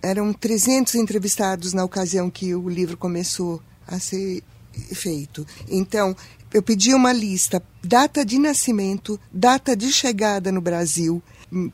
Eram 0.01 0.31
300 0.31 0.95
entrevistados 0.95 1.73
na 1.73 1.83
ocasião 1.83 2.29
que 2.29 2.55
o 2.55 2.69
livro 2.69 2.95
começou 2.95 3.61
a 3.85 3.99
ser 3.99 4.43
feito. 4.93 5.45
Então, 5.67 6.15
eu 6.53 6.63
pedi 6.63 6.93
uma 6.93 7.13
lista, 7.13 7.61
data 7.83 8.25
de 8.25 8.39
nascimento, 8.39 9.19
data 9.31 9.75
de 9.75 9.91
chegada 9.91 10.51
no 10.51 10.61
Brasil, 10.61 11.21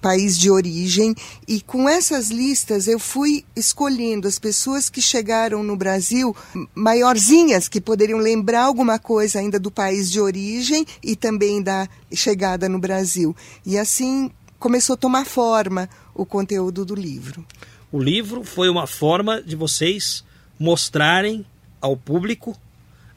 país 0.02 0.38
de 0.38 0.50
origem, 0.50 1.16
e 1.48 1.62
com 1.62 1.88
essas 1.88 2.30
listas 2.30 2.88
eu 2.88 3.00
fui 3.00 3.46
escolhendo 3.56 4.28
as 4.28 4.40
pessoas 4.40 4.90
que 4.90 5.02
chegaram 5.02 5.64
no 5.64 5.76
Brasil 5.76 6.36
maiorzinhas, 6.74 7.68
que 7.68 7.82
poderiam 7.82 8.20
lembrar 8.20 8.64
alguma 8.64 8.98
coisa 9.00 9.40
ainda 9.40 9.60
do 9.60 9.72
país 9.72 10.12
de 10.12 10.20
origem 10.20 10.86
e 11.04 11.16
também 11.16 11.62
da 11.62 11.88
chegada 12.14 12.70
no 12.70 12.80
Brasil. 12.80 13.36
E 13.66 13.78
assim 13.78 14.32
começou 14.60 14.94
a 14.96 14.98
tomar 14.98 15.26
forma 15.26 15.90
o 16.14 16.26
conteúdo 16.26 16.86
do 16.86 16.96
livro. 16.96 17.46
O 17.92 18.02
livro 18.02 18.44
foi 18.44 18.70
uma 18.70 18.88
forma 18.88 19.42
de 19.42 19.56
vocês 19.56 20.24
mostrarem 20.58 21.46
ao 21.82 21.96
público 21.96 22.58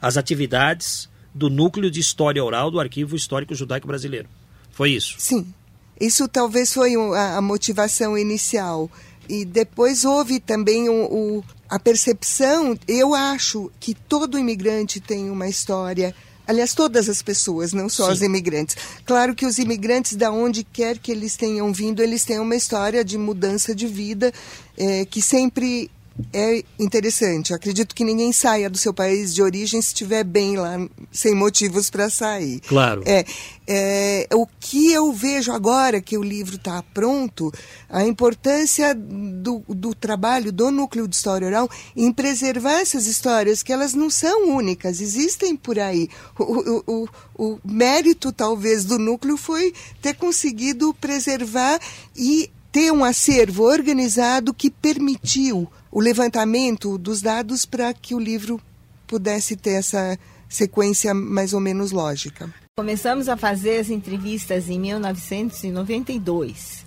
as 0.01 0.17
atividades 0.17 1.09
do 1.39 1.49
núcleo 1.49 1.89
de 1.89 2.01
história 2.01 2.43
oral 2.43 2.69
do 2.69 2.79
Arquivo 2.79 3.15
Histórico 3.15 3.55
Judaico 3.55 3.87
Brasileiro. 3.87 4.27
Foi 4.71 4.91
isso? 4.91 5.15
Sim. 5.17 5.51
Isso 5.99 6.27
talvez 6.27 6.73
foi 6.73 6.93
a, 6.95 7.41
motivação 7.41 8.17
inicial. 8.17 8.91
E 9.27 9.45
depois 9.45 10.03
houve 10.03 10.39
também 10.39 10.89
o, 10.89 10.93
o, 10.93 11.43
a 11.69 11.79
percepção, 11.79 12.77
eu 12.87 13.13
acho 13.13 13.71
que 13.79 13.93
todo 13.93 14.37
imigrante 14.37 14.99
tem 14.99 15.29
uma 15.29 15.47
história 15.47 16.13
aliás, 16.47 16.73
todas 16.73 17.07
as 17.07 17.21
pessoas, 17.21 17.73
não 17.73 17.87
só 17.87 18.07
Sim. 18.07 18.11
os 18.11 18.21
imigrantes. 18.23 18.75
Claro 19.05 19.35
que 19.35 19.45
os 19.45 19.59
imigrantes, 19.59 20.15
da 20.15 20.31
onde 20.31 20.63
quer 20.63 20.97
que 20.97 21.11
eles 21.11 21.37
tenham 21.37 21.71
vindo, 21.71 22.01
eles 22.01 22.25
têm 22.25 22.39
uma 22.39 22.55
história 22.55 23.05
de 23.05 23.19
mudança 23.19 23.75
de 23.75 23.85
vida 23.85 24.33
é, 24.75 25.05
que 25.05 25.21
sempre 25.21 25.91
é 26.33 26.63
interessante. 26.77 27.53
acredito 27.53 27.95
que 27.95 28.03
ninguém 28.03 28.31
saia 28.31 28.69
do 28.69 28.77
seu 28.77 28.93
país 28.93 29.33
de 29.33 29.41
origem 29.41 29.81
se 29.81 29.89
estiver 29.89 30.23
bem 30.23 30.57
lá, 30.57 30.77
sem 31.11 31.33
motivos 31.33 31.89
para 31.89 32.09
sair. 32.09 32.59
Claro. 32.61 33.01
É, 33.05 33.25
é, 33.67 34.27
o 34.33 34.47
que 34.59 34.91
eu 34.91 35.11
vejo 35.13 35.51
agora 35.51 36.01
que 36.01 36.17
o 36.17 36.23
livro 36.23 36.55
está 36.55 36.83
pronto, 36.93 37.51
a 37.89 38.03
importância 38.03 38.93
do, 38.95 39.63
do 39.67 39.93
trabalho 39.93 40.51
do 40.51 40.71
núcleo 40.71 41.07
de 41.07 41.15
história 41.15 41.47
oral 41.47 41.69
em 41.95 42.11
preservar 42.11 42.79
essas 42.79 43.05
histórias, 43.07 43.63
que 43.63 43.71
elas 43.71 43.93
não 43.93 44.09
são 44.09 44.49
únicas, 44.55 45.01
existem 45.01 45.55
por 45.55 45.79
aí. 45.79 46.09
O, 46.37 46.43
o, 46.43 46.83
o, 46.87 47.07
o 47.37 47.59
mérito, 47.63 48.31
talvez, 48.31 48.85
do 48.85 48.97
núcleo 48.97 49.37
foi 49.37 49.73
ter 50.01 50.15
conseguido 50.15 50.93
preservar 50.93 51.79
e 52.15 52.49
ter 52.79 52.93
um 52.93 53.03
acervo 53.03 53.63
organizado 53.63 54.53
que 54.53 54.71
permitiu 54.71 55.69
o 55.91 55.99
levantamento 55.99 56.97
dos 56.97 57.21
dados 57.21 57.65
para 57.65 57.93
que 57.93 58.15
o 58.15 58.19
livro 58.19 58.57
pudesse 59.05 59.57
ter 59.57 59.71
essa 59.71 60.17
sequência 60.47 61.13
mais 61.13 61.53
ou 61.53 61.59
menos 61.59 61.91
lógica. 61.91 62.49
Começamos 62.77 63.27
a 63.27 63.35
fazer 63.35 63.79
as 63.79 63.89
entrevistas 63.89 64.69
em 64.69 64.79
1992. 64.79 66.85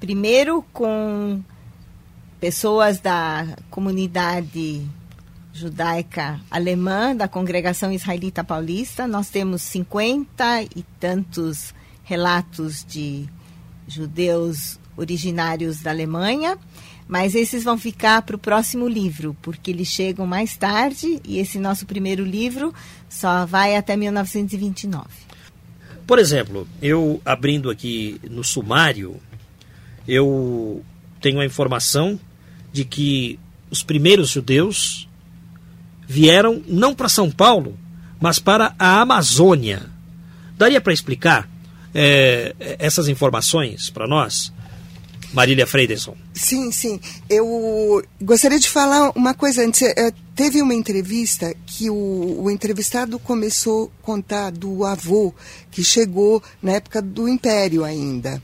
Primeiro 0.00 0.64
com 0.72 1.42
pessoas 2.40 2.98
da 2.98 3.54
comunidade 3.70 4.80
judaica 5.52 6.40
alemã, 6.50 7.14
da 7.14 7.28
congregação 7.28 7.92
israelita 7.92 8.42
paulista. 8.42 9.06
Nós 9.06 9.28
temos 9.28 9.60
cinquenta 9.60 10.62
e 10.62 10.82
tantos 10.98 11.74
relatos 12.02 12.82
de 12.82 13.28
judeus 13.86 14.77
originários 14.98 15.80
da 15.80 15.90
Alemanha 15.90 16.58
mas 17.08 17.34
esses 17.34 17.64
vão 17.64 17.78
ficar 17.78 18.20
para 18.20 18.36
o 18.36 18.38
próximo 18.38 18.86
livro, 18.86 19.34
porque 19.40 19.70
eles 19.70 19.88
chegam 19.88 20.26
mais 20.26 20.58
tarde 20.58 21.20
e 21.24 21.38
esse 21.38 21.58
nosso 21.58 21.86
primeiro 21.86 22.22
livro 22.22 22.72
só 23.08 23.46
vai 23.46 23.74
até 23.74 23.96
1929. 23.96 25.06
Por 26.06 26.18
exemplo, 26.18 26.68
eu 26.82 27.20
abrindo 27.24 27.70
aqui 27.70 28.20
no 28.30 28.44
sumário, 28.44 29.16
eu 30.06 30.84
tenho 31.20 31.40
a 31.40 31.46
informação 31.46 32.20
de 32.72 32.84
que 32.84 33.40
os 33.70 33.82
primeiros 33.82 34.28
judeus 34.28 35.08
vieram 36.06 36.62
não 36.66 36.94
para 36.94 37.08
São 37.08 37.30
Paulo, 37.30 37.78
mas 38.20 38.38
para 38.38 38.74
a 38.78 39.00
Amazônia. 39.00 39.86
Daria 40.58 40.80
para 40.80 40.92
explicar 40.92 41.48
é, 41.94 42.54
essas 42.78 43.08
informações 43.08 43.88
para 43.88 44.06
nós? 44.06 44.52
Marília 45.32 45.66
Freidenson. 45.66 46.16
Sim, 46.32 46.72
sim. 46.72 47.00
Eu 47.28 48.02
gostaria 48.20 48.58
de 48.58 48.68
falar 48.68 49.12
uma 49.14 49.34
coisa 49.34 49.64
antes. 49.64 49.82
É, 49.82 50.12
teve 50.34 50.62
uma 50.62 50.74
entrevista 50.74 51.54
que 51.66 51.90
o, 51.90 52.42
o, 52.42 52.50
entrevistado 52.50 53.18
começou 53.18 53.92
a 54.00 54.04
contar 54.04 54.50
do 54.50 54.84
avô 54.84 55.34
que 55.70 55.84
chegou 55.84 56.42
na 56.62 56.72
época 56.72 57.02
do 57.02 57.28
Império 57.28 57.84
ainda. 57.84 58.42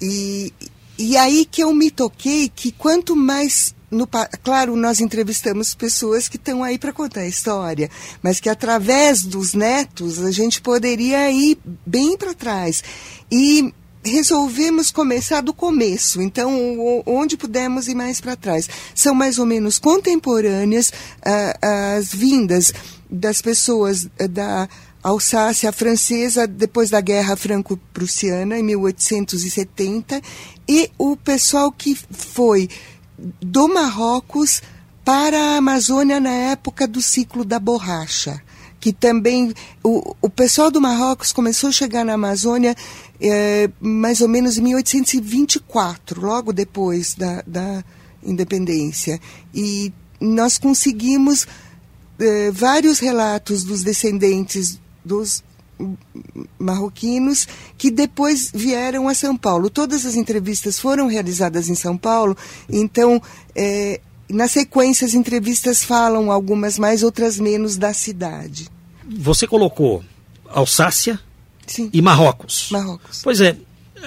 E, 0.00 0.52
e 0.98 1.16
aí 1.16 1.44
que 1.44 1.62
eu 1.62 1.72
me 1.74 1.90
toquei 1.90 2.48
que 2.48 2.72
quanto 2.72 3.14
mais 3.14 3.74
no, 3.90 4.08
claro, 4.42 4.74
nós 4.74 5.00
entrevistamos 5.00 5.72
pessoas 5.72 6.26
que 6.26 6.36
estão 6.36 6.64
aí 6.64 6.78
para 6.78 6.92
contar 6.92 7.20
a 7.20 7.28
história, 7.28 7.88
mas 8.20 8.40
que 8.40 8.48
através 8.48 9.22
dos 9.22 9.54
netos 9.54 10.20
a 10.20 10.32
gente 10.32 10.60
poderia 10.60 11.30
ir 11.30 11.56
bem 11.86 12.16
para 12.16 12.34
trás. 12.34 12.82
E 13.30 13.72
resolvemos 14.04 14.90
começar 14.90 15.40
do 15.40 15.54
começo, 15.54 16.20
então 16.20 17.02
onde 17.06 17.36
pudemos 17.36 17.88
ir 17.88 17.94
mais 17.94 18.20
para 18.20 18.36
trás. 18.36 18.68
São 18.94 19.14
mais 19.14 19.38
ou 19.38 19.46
menos 19.46 19.78
contemporâneas 19.78 20.90
uh, 20.90 21.96
as 21.96 22.12
vindas 22.12 22.72
das 23.10 23.40
pessoas 23.40 24.04
uh, 24.04 24.28
da 24.28 24.68
Alsácia 25.02 25.70
francesa 25.72 26.46
depois 26.46 26.90
da 26.90 27.00
Guerra 27.00 27.36
Franco-Prussiana, 27.36 28.58
em 28.58 28.62
1870, 28.62 30.20
e 30.68 30.90
o 30.96 31.16
pessoal 31.16 31.70
que 31.70 31.98
foi 32.10 32.68
do 33.40 33.68
Marrocos 33.68 34.62
para 35.04 35.38
a 35.38 35.56
Amazônia 35.58 36.18
na 36.18 36.30
época 36.30 36.86
do 36.88 37.02
ciclo 37.02 37.44
da 37.44 37.58
borracha 37.58 38.42
que 38.84 38.92
também 38.92 39.54
o, 39.82 40.14
o 40.20 40.28
pessoal 40.28 40.70
do 40.70 40.78
Marrocos 40.78 41.32
começou 41.32 41.70
a 41.70 41.72
chegar 41.72 42.04
na 42.04 42.12
Amazônia 42.12 42.76
é, 43.18 43.70
mais 43.80 44.20
ou 44.20 44.28
menos 44.28 44.58
em 44.58 44.60
1824, 44.60 46.20
logo 46.20 46.52
depois 46.52 47.14
da, 47.14 47.42
da 47.46 47.82
independência. 48.22 49.18
E 49.54 49.90
nós 50.20 50.58
conseguimos 50.58 51.46
é, 52.18 52.50
vários 52.50 52.98
relatos 52.98 53.64
dos 53.64 53.82
descendentes 53.82 54.78
dos 55.02 55.42
marroquinos 56.58 57.48
que 57.78 57.90
depois 57.90 58.50
vieram 58.54 59.08
a 59.08 59.14
São 59.14 59.34
Paulo. 59.34 59.70
Todas 59.70 60.04
as 60.04 60.14
entrevistas 60.14 60.78
foram 60.78 61.06
realizadas 61.06 61.70
em 61.70 61.74
São 61.74 61.96
Paulo, 61.96 62.36
então 62.68 63.18
é, 63.56 63.98
na 64.28 64.46
sequência 64.46 65.06
as 65.06 65.14
entrevistas 65.14 65.82
falam 65.82 66.30
algumas 66.30 66.78
mais, 66.78 67.02
outras 67.02 67.40
menos 67.40 67.78
da 67.78 67.94
cidade. 67.94 68.73
Você 69.06 69.46
colocou 69.46 70.04
Alsácia 70.48 71.18
Sim. 71.66 71.90
e 71.92 72.00
Marrocos. 72.00 72.68
Marrocos. 72.70 73.20
Pois 73.22 73.40
é, 73.40 73.56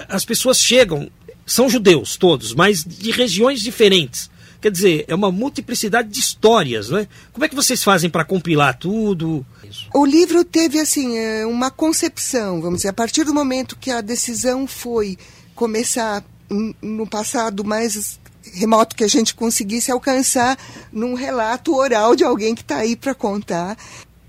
as 0.08 0.26
pessoas 0.26 0.60
chegam, 0.60 1.10
são 1.46 1.70
judeus 1.70 2.18
todos, 2.18 2.54
mas 2.54 2.84
de 2.84 3.12
regiões 3.12 3.62
diferentes. 3.62 4.30
Quer 4.60 4.72
dizer, 4.72 5.06
é 5.08 5.14
uma 5.14 5.32
multiplicidade 5.32 6.10
de 6.10 6.20
histórias, 6.20 6.90
não 6.90 6.98
é? 6.98 7.08
Como 7.32 7.46
é 7.46 7.50
que 7.50 7.56
vocês 7.56 7.84
fazem 7.84 8.10
para 8.10 8.26
compilar 8.26 8.78
tudo? 8.78 9.46
O 9.94 10.04
livro 10.04 10.44
teve, 10.44 10.80
assim, 10.80 11.16
é, 11.16 11.46
uma 11.46 11.70
concepção, 11.70 12.60
vamos 12.60 12.78
dizer, 12.78 12.90
a 12.90 12.94
partir 12.94 13.24
do 13.24 13.34
momento 13.34 13.78
que 13.78 13.92
a 13.92 14.02
decisão 14.02 14.66
foi 14.66 15.16
começar 15.54 16.24
no 16.82 17.06
passado 17.06 17.64
mais 17.64 18.20
remoto 18.54 18.96
que 18.96 19.04
a 19.04 19.08
gente 19.08 19.36
conseguisse 19.36 19.92
alcançar 19.92 20.58
num 20.92 21.14
relato 21.14 21.76
oral 21.76 22.16
de 22.16 22.24
alguém 22.24 22.56
que 22.56 22.62
está 22.62 22.78
aí 22.78 22.96
para 22.96 23.14
contar 23.14 23.78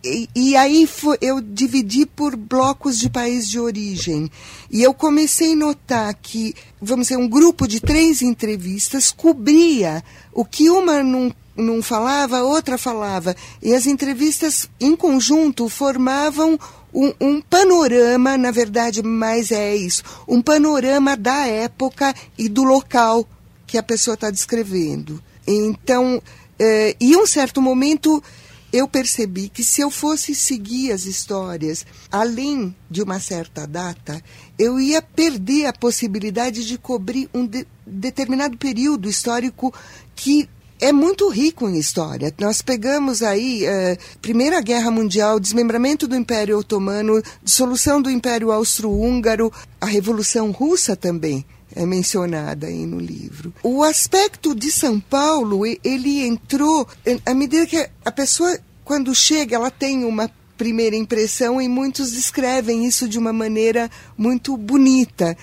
e, 0.04 0.56
aí 0.56 0.86
foi, 0.86 1.18
eu 1.20 1.40
dividi 1.40 2.06
por 2.06 2.36
blocos 2.36 2.98
de 2.98 3.10
país 3.10 3.48
de 3.48 3.58
origem. 3.58 4.30
E 4.70 4.82
eu 4.82 4.94
comecei 4.94 5.54
a 5.54 5.56
notar 5.56 6.14
que, 6.14 6.54
vamos 6.80 7.08
dizer, 7.08 7.18
um 7.18 7.28
grupo 7.28 7.66
de 7.66 7.80
três 7.80 8.22
entrevistas 8.22 9.10
cobria 9.10 10.02
o 10.32 10.44
que 10.44 10.70
uma 10.70 11.02
não, 11.02 11.34
não 11.56 11.82
falava, 11.82 12.38
a 12.38 12.44
outra 12.44 12.78
falava. 12.78 13.34
E 13.60 13.74
as 13.74 13.86
entrevistas 13.86 14.70
em 14.80 14.94
conjunto 14.94 15.68
formavam 15.68 16.58
um, 16.94 17.12
um, 17.20 17.40
panorama, 17.40 18.38
na 18.38 18.52
verdade, 18.52 19.02
mais 19.02 19.50
é 19.50 19.74
isso, 19.74 20.02
um 20.26 20.40
panorama 20.40 21.16
da 21.16 21.46
época 21.46 22.14
e 22.38 22.48
do 22.48 22.62
local 22.62 23.28
que 23.66 23.76
a 23.76 23.82
pessoa 23.82 24.14
está 24.14 24.30
descrevendo. 24.30 25.22
Então, 25.46 26.22
eh, 26.58 26.96
e 27.00 27.16
um 27.16 27.26
certo 27.26 27.60
momento 27.60 28.22
eu 28.72 28.86
percebi 28.86 29.48
que 29.48 29.64
se 29.64 29.80
eu 29.80 29.90
fosse 29.90 30.34
seguir 30.34 30.92
as 30.92 31.06
histórias 31.06 31.86
além 32.10 32.74
de 32.90 33.02
uma 33.02 33.18
certa 33.18 33.66
data, 33.66 34.22
eu 34.58 34.78
ia 34.78 35.00
perder 35.00 35.66
a 35.66 35.72
possibilidade 35.72 36.66
de 36.66 36.76
cobrir 36.76 37.28
um 37.32 37.46
de, 37.46 37.66
determinado 37.86 38.56
período 38.56 39.08
histórico 39.08 39.72
que 40.14 40.48
é 40.80 40.92
muito 40.92 41.28
rico 41.28 41.68
em 41.68 41.76
história. 41.76 42.32
Nós 42.38 42.62
pegamos 42.62 43.22
aí 43.22 43.64
uh, 43.64 44.18
Primeira 44.22 44.60
Guerra 44.60 44.90
Mundial, 44.90 45.40
desmembramento 45.40 46.06
do 46.06 46.14
Império 46.14 46.58
Otomano, 46.58 47.20
dissolução 47.42 48.00
do 48.00 48.10
Império 48.10 48.52
Austro-Húngaro, 48.52 49.52
a 49.80 49.86
Revolução 49.86 50.52
Russa 50.52 50.94
também 50.94 51.44
é 51.78 51.86
mencionada 51.86 52.66
aí 52.66 52.84
no 52.84 52.98
livro. 52.98 53.54
O 53.62 53.84
aspecto 53.84 54.52
de 54.52 54.70
São 54.70 54.98
Paulo, 54.98 55.64
ele 55.64 56.26
entrou 56.26 56.86
à 57.24 57.32
medida 57.32 57.66
que 57.66 57.88
a 58.04 58.10
pessoa, 58.10 58.58
quando 58.84 59.14
chega, 59.14 59.54
ela 59.54 59.70
tem 59.70 60.04
uma 60.04 60.28
primeira 60.56 60.96
impressão 60.96 61.62
e 61.62 61.68
muitos 61.68 62.10
descrevem 62.10 62.84
isso 62.84 63.08
de 63.08 63.16
uma 63.16 63.32
maneira 63.32 63.88
muito 64.16 64.56
bonita. 64.56 65.36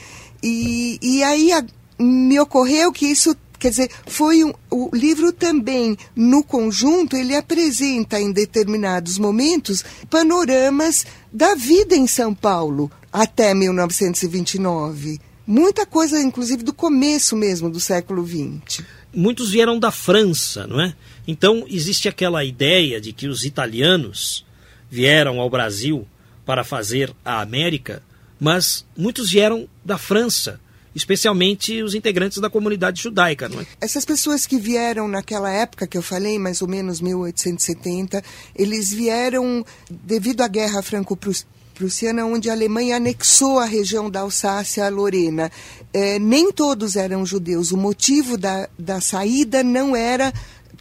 E, 0.44 1.00
e 1.02 1.24
aí 1.24 1.54
a, 1.54 1.66
me 1.98 2.38
ocorreu 2.38 2.92
que 2.92 3.06
isso 3.06 3.36
Quer 3.58 3.70
dizer, 3.70 3.90
foi 4.06 4.44
um, 4.44 4.54
o 4.70 4.90
livro 4.94 5.32
também, 5.32 5.98
no 6.14 6.44
conjunto, 6.44 7.16
ele 7.16 7.34
apresenta 7.34 8.20
em 8.20 8.32
determinados 8.32 9.18
momentos 9.18 9.84
panoramas 10.10 11.06
da 11.32 11.56
vida 11.56 11.96
em 11.96 12.06
São 12.06 12.36
Paulo 12.36 12.92
até 13.12 13.54
1929. 13.54 15.22
Muita 15.48 15.86
coisa, 15.86 16.20
inclusive, 16.20 16.64
do 16.64 16.74
começo 16.74 17.36
mesmo 17.36 17.70
do 17.70 17.80
século 17.80 18.26
XX. 18.26 18.84
Muitos 19.14 19.52
vieram 19.52 19.78
da 19.80 19.92
França, 19.92 20.66
não 20.66 20.82
é? 20.82 20.96
Então, 21.28 21.66
existe 21.70 22.08
aquela 22.08 22.44
ideia 22.44 23.00
de 23.00 23.14
que 23.14 23.28
os 23.28 23.46
italianos 23.46 24.46
vieram 24.90 25.40
ao 25.40 25.50
Brasil 25.50 26.08
para 26.46 26.64
fazer 26.64 27.14
a 27.24 27.42
América, 27.42 28.02
mas 28.40 28.86
muitos 28.98 29.30
vieram 29.30 29.68
da 29.84 29.98
França, 29.98 30.60
especialmente 30.96 31.84
os 31.84 31.94
integrantes 31.94 32.40
da 32.40 32.50
comunidade 32.50 33.02
judaica, 33.02 33.48
não 33.48 33.62
é? 33.62 33.66
Essas 33.80 34.04
pessoas 34.04 34.48
que 34.48 34.58
vieram 34.58 35.08
naquela 35.08 35.52
época 35.52 35.86
que 35.86 35.98
eu 35.98 36.02
falei, 36.02 36.40
mais 36.40 36.62
ou 36.62 36.68
menos 36.68 37.02
1870, 37.02 38.24
eles 38.56 38.92
vieram 38.92 39.64
devido 39.90 40.42
à 40.42 40.48
Guerra 40.48 40.82
Franco-Prussiana 40.82 41.56
prussiana, 41.76 42.26
onde 42.26 42.50
a 42.50 42.54
Alemanha 42.54 42.96
anexou 42.96 43.60
a 43.60 43.66
região 43.66 44.10
da 44.10 44.22
Alsácia 44.22 44.86
a 44.86 44.90
Lorena. 44.90 45.52
É, 45.94 46.18
nem 46.18 46.52
todos 46.52 46.96
eram 46.96 47.26
judeus. 47.26 47.72
O 47.72 47.78
motivo 47.78 48.38
da, 48.38 48.68
da 48.80 49.00
saída 49.00 49.62
não 49.64 49.96
era 49.96 50.34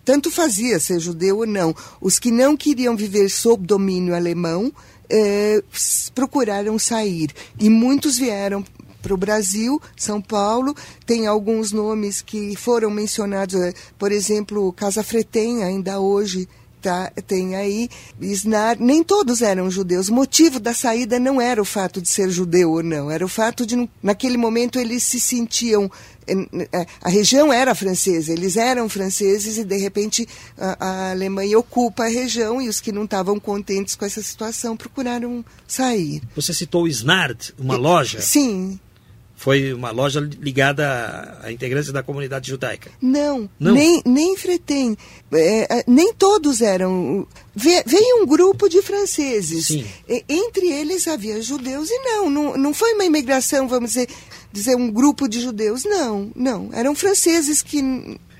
tanto 0.04 0.30
fazia 0.30 0.78
ser 0.78 1.00
judeu 1.00 1.38
ou 1.38 1.46
não. 1.46 1.74
Os 2.00 2.18
que 2.18 2.30
não 2.30 2.56
queriam 2.56 2.96
viver 2.96 3.28
sob 3.28 3.66
domínio 3.66 4.14
alemão 4.14 4.72
é, 5.08 5.62
procuraram 6.14 6.78
sair. 6.78 7.30
E 7.58 7.68
muitos 7.70 8.18
vieram 8.18 8.64
para 9.00 9.14
o 9.14 9.18
Brasil, 9.18 9.80
São 9.96 10.20
Paulo. 10.20 10.74
Tem 11.06 11.26
alguns 11.26 11.72
nomes 11.72 12.22
que 12.22 12.54
foram 12.56 12.90
mencionados, 12.90 13.54
é, 13.54 13.72
por 13.98 14.12
exemplo, 14.12 14.72
Casa 14.72 15.02
Fretem, 15.02 15.62
ainda 15.62 16.00
hoje 16.00 16.48
tá, 16.84 17.10
tem 17.26 17.56
aí 17.56 17.88
Isnar, 18.20 18.76
nem 18.78 19.02
todos 19.02 19.40
eram 19.40 19.70
judeus. 19.70 20.10
O 20.10 20.14
motivo 20.14 20.60
da 20.60 20.74
saída 20.74 21.18
não 21.18 21.40
era 21.40 21.60
o 21.60 21.64
fato 21.64 22.00
de 22.02 22.08
ser 22.08 22.28
judeu 22.28 22.72
ou 22.72 22.82
não, 22.82 23.10
era 23.10 23.24
o 23.24 23.28
fato 23.28 23.64
de, 23.64 23.88
naquele 24.02 24.36
momento, 24.36 24.78
eles 24.78 25.02
se 25.02 25.18
sentiam. 25.18 25.90
A 27.02 27.08
região 27.08 27.52
era 27.52 27.74
francesa, 27.74 28.32
eles 28.32 28.56
eram 28.56 28.88
franceses 28.88 29.58
e, 29.58 29.64
de 29.64 29.76
repente, 29.76 30.26
a, 30.56 30.86
a 30.86 31.10
Alemanha 31.10 31.58
ocupa 31.58 32.04
a 32.04 32.08
região 32.08 32.60
e 32.60 32.68
os 32.68 32.80
que 32.80 32.92
não 32.92 33.04
estavam 33.04 33.38
contentes 33.38 33.94
com 33.94 34.04
essa 34.04 34.22
situação 34.22 34.76
procuraram 34.76 35.44
sair. 35.66 36.22
Você 36.34 36.54
citou 36.54 36.88
Snard, 36.88 37.54
uma 37.58 37.76
loja? 37.76 38.20
Sim. 38.20 38.78
Foi 39.44 39.74
uma 39.74 39.90
loja 39.90 40.20
ligada 40.40 41.38
a 41.42 41.52
integrantes 41.52 41.92
da 41.92 42.02
comunidade 42.02 42.48
judaica? 42.48 42.90
Não, 42.98 43.46
Não? 43.60 43.74
nem, 43.74 44.00
nem 44.06 44.34
Fretem. 44.38 44.96
É, 45.30 45.80
é 45.80 45.84
nem 45.86 46.14
todos 46.14 46.62
eram. 46.62 47.28
Veio 47.54 48.22
um 48.22 48.26
grupo 48.26 48.70
de 48.70 48.80
franceses. 48.80 49.66
Sim. 49.66 49.84
Entre 50.26 50.72
eles 50.72 51.06
havia 51.06 51.42
judeus 51.42 51.90
e 51.90 51.98
não, 51.98 52.30
não, 52.30 52.56
não 52.56 52.72
foi 52.72 52.94
uma 52.94 53.04
imigração, 53.04 53.68
vamos 53.68 53.90
dizer, 53.90 54.08
dizer, 54.50 54.76
um 54.76 54.90
grupo 54.90 55.28
de 55.28 55.42
judeus. 55.42 55.84
Não, 55.84 56.32
não. 56.34 56.70
Eram 56.72 56.94
franceses 56.94 57.62
que. 57.62 57.80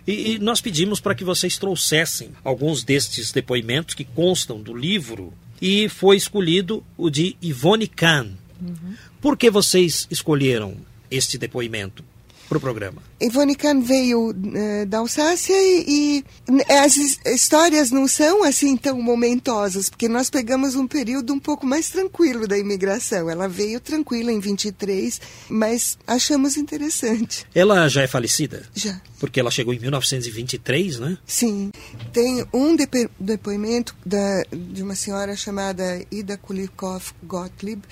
E, 0.07 0.33
e 0.33 0.39
nós 0.39 0.63
pedimos 0.63 1.01
para 1.01 1.15
que 1.15 1.23
vocês 1.23 1.59
trouxessem 1.59 2.31
alguns 2.43 2.83
destes 2.83 3.31
depoimentos 3.31 3.95
que 3.95 4.07
constam 4.07 4.59
do 4.59 4.75
livro 4.75 5.35
e 5.61 5.87
foi 5.87 6.17
escolhido 6.17 6.83
o 6.97 7.11
de 7.11 7.37
Ivone 7.43 7.89
Kahn. 7.89 8.31
Uhum. 8.59 8.95
Por 9.21 9.37
que 9.37 9.51
vocês 9.51 10.07
escolheram 10.11 10.75
este 11.15 11.39
depoimento 11.39 12.05
para 12.49 12.59
o 12.59 12.61
programa? 12.61 13.03
Ivone 13.21 13.55
Kahn 13.55 13.81
veio 13.81 14.31
uh, 14.31 14.87
da 14.87 14.99
Alsácia 14.99 15.55
e, 15.55 16.25
e, 16.49 16.73
as 16.73 16.97
histórias 17.25 17.91
não 17.91 18.07
são 18.07 18.45
assim 18.45 18.77
tão 18.77 19.01
momentosas, 19.01 19.89
porque 19.89 20.09
nós 20.09 20.29
pegamos 20.29 20.75
um 20.75 20.87
período 20.87 21.33
um 21.33 21.41
pouco 21.41 21.67
mais 21.67 21.89
tranquilo 21.89 22.47
da 22.47 22.59
imigração. 22.59 23.31
Ela 23.31 23.49
veio 23.49 23.81
tranquila 23.81 24.31
em 24.31 24.41
23, 24.41 25.21
mas 25.49 25.99
achamos 26.07 26.57
interessante. 26.57 27.47
Ela 27.55 27.89
já 27.89 28.03
é 28.03 28.07
falecida? 28.07 28.67
Já. 28.75 29.01
Porque 29.19 29.41
ela 29.41 29.51
chegou 29.51 29.73
em 29.73 29.79
1923, 29.79 30.99
né? 31.01 31.19
Sim. 31.27 31.71
Tem 32.13 32.45
um 32.53 32.77
depo 32.77 33.11
depoimento 33.19 33.97
da, 34.05 34.45
de 34.53 34.83
uma 34.83 34.95
senhora 34.95 35.35
chamada 35.35 36.05
Ida 36.11 36.37
Kulikov 36.37 37.13
Gottlieb, 37.23 37.83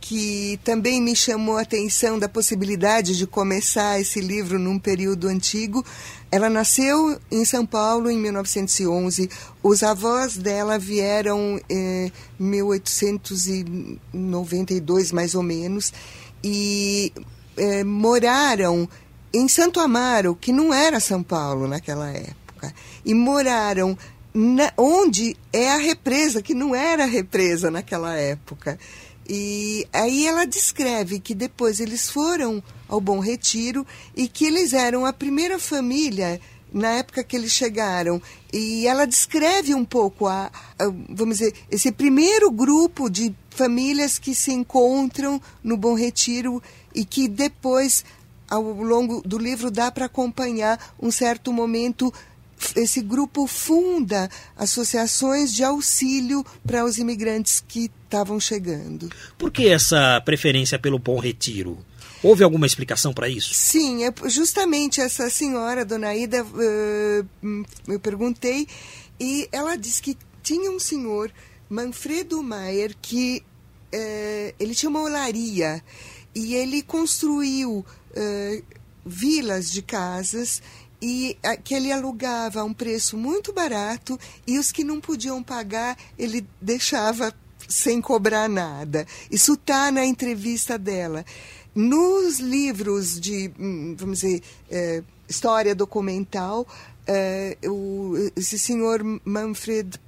que 0.00 0.58
também 0.64 1.00
me 1.00 1.16
chamou 1.16 1.56
a 1.56 1.62
atenção 1.62 2.18
da 2.18 2.28
possibilidade 2.28 3.16
de 3.16 3.26
começar 3.26 3.98
esse 4.00 4.20
livro 4.20 4.58
num 4.58 4.78
período 4.78 5.28
antigo. 5.28 5.82
Ela 6.30 6.48
nasceu 6.48 7.20
em 7.30 7.44
São 7.44 7.66
Paulo 7.66 8.10
em 8.10 8.18
1911. 8.18 9.28
Os 9.62 9.82
avós 9.82 10.36
dela 10.36 10.78
vieram 10.78 11.60
em 11.68 12.06
eh, 12.06 12.12
1892, 12.38 15.12
mais 15.12 15.34
ou 15.34 15.42
menos, 15.42 15.92
e 16.42 17.12
eh, 17.56 17.84
moraram 17.84 18.88
em 19.32 19.48
Santo 19.48 19.80
Amaro, 19.80 20.34
que 20.34 20.52
não 20.52 20.72
era 20.72 21.00
São 21.00 21.22
Paulo 21.22 21.66
naquela 21.66 22.10
época, 22.10 22.72
e 23.04 23.12
moraram 23.12 23.98
na, 24.32 24.72
onde 24.76 25.36
é 25.52 25.70
a 25.70 25.76
represa, 25.76 26.42
que 26.42 26.54
não 26.54 26.74
era 26.74 27.04
represa 27.04 27.70
naquela 27.70 28.14
época. 28.14 28.78
E 29.28 29.86
aí 29.92 30.26
ela 30.26 30.46
descreve 30.46 31.20
que 31.20 31.34
depois 31.34 31.80
eles 31.80 32.08
foram 32.08 32.62
ao 32.88 33.00
Bom 33.00 33.18
Retiro 33.18 33.86
e 34.16 34.26
que 34.26 34.46
eles 34.46 34.72
eram 34.72 35.04
a 35.04 35.12
primeira 35.12 35.58
família 35.58 36.40
na 36.72 36.92
época 36.92 37.22
que 37.22 37.36
eles 37.36 37.52
chegaram. 37.52 38.22
E 38.52 38.86
ela 38.86 39.06
descreve 39.06 39.74
um 39.74 39.84
pouco 39.84 40.26
a, 40.26 40.50
a, 40.78 40.84
vamos 41.10 41.38
dizer, 41.38 41.54
esse 41.70 41.92
primeiro 41.92 42.50
grupo 42.50 43.10
de 43.10 43.34
famílias 43.50 44.18
que 44.18 44.34
se 44.34 44.52
encontram 44.52 45.40
no 45.62 45.76
Bom 45.76 45.94
Retiro 45.94 46.62
e 46.94 47.04
que 47.04 47.28
depois 47.28 48.04
ao 48.48 48.62
longo 48.62 49.20
do 49.20 49.36
livro 49.36 49.70
dá 49.70 49.90
para 49.90 50.06
acompanhar 50.06 50.94
um 50.98 51.10
certo 51.10 51.52
momento 51.52 52.12
esse 52.76 53.00
grupo 53.00 53.46
funda 53.46 54.28
associações 54.56 55.54
de 55.54 55.62
auxílio 55.64 56.44
para 56.66 56.84
os 56.84 56.98
imigrantes 56.98 57.62
que 57.66 57.90
estavam 58.04 58.40
chegando. 58.40 59.10
Por 59.36 59.50
que 59.50 59.68
essa 59.68 60.20
preferência 60.24 60.78
pelo 60.78 60.98
Bom 60.98 61.18
Retiro? 61.18 61.78
Houve 62.22 62.42
alguma 62.42 62.66
explicação 62.66 63.12
para 63.12 63.28
isso? 63.28 63.54
Sim, 63.54 64.04
é 64.04 64.12
justamente 64.28 65.00
essa 65.00 65.30
senhora, 65.30 65.84
Dona 65.84 66.14
Ida, 66.16 66.44
eu 67.86 68.00
perguntei, 68.00 68.66
e 69.20 69.48
ela 69.52 69.76
disse 69.76 70.02
que 70.02 70.16
tinha 70.42 70.70
um 70.70 70.80
senhor, 70.80 71.30
Manfredo 71.68 72.42
Maier, 72.42 72.94
que 73.00 73.42
uh, 73.94 74.54
ele 74.58 74.74
tinha 74.74 74.90
uma 74.90 75.02
olaria 75.02 75.82
e 76.34 76.54
ele 76.54 76.82
construiu 76.82 77.84
uh, 77.84 78.64
vilas 79.04 79.70
de 79.70 79.82
casas 79.82 80.62
e 81.00 81.36
que 81.64 81.74
ele 81.74 81.92
alugava 81.92 82.60
a 82.60 82.64
um 82.64 82.74
preço 82.74 83.16
muito 83.16 83.52
barato 83.52 84.18
e 84.46 84.58
os 84.58 84.72
que 84.72 84.82
não 84.82 85.00
podiam 85.00 85.42
pagar 85.42 85.96
ele 86.18 86.46
deixava 86.60 87.32
sem 87.68 88.00
cobrar 88.00 88.48
nada. 88.48 89.06
Isso 89.30 89.54
está 89.54 89.90
na 89.90 90.04
entrevista 90.04 90.78
dela. 90.78 91.24
Nos 91.74 92.40
livros 92.40 93.20
de, 93.20 93.52
hum, 93.58 93.94
vamos 93.96 94.20
dizer, 94.20 94.42
é, 94.70 95.02
história 95.28 95.74
documental, 95.74 96.66
é, 97.06 97.56
o, 97.64 98.14
esse 98.36 98.58
senhor 98.58 99.02
Manfred 99.24 100.00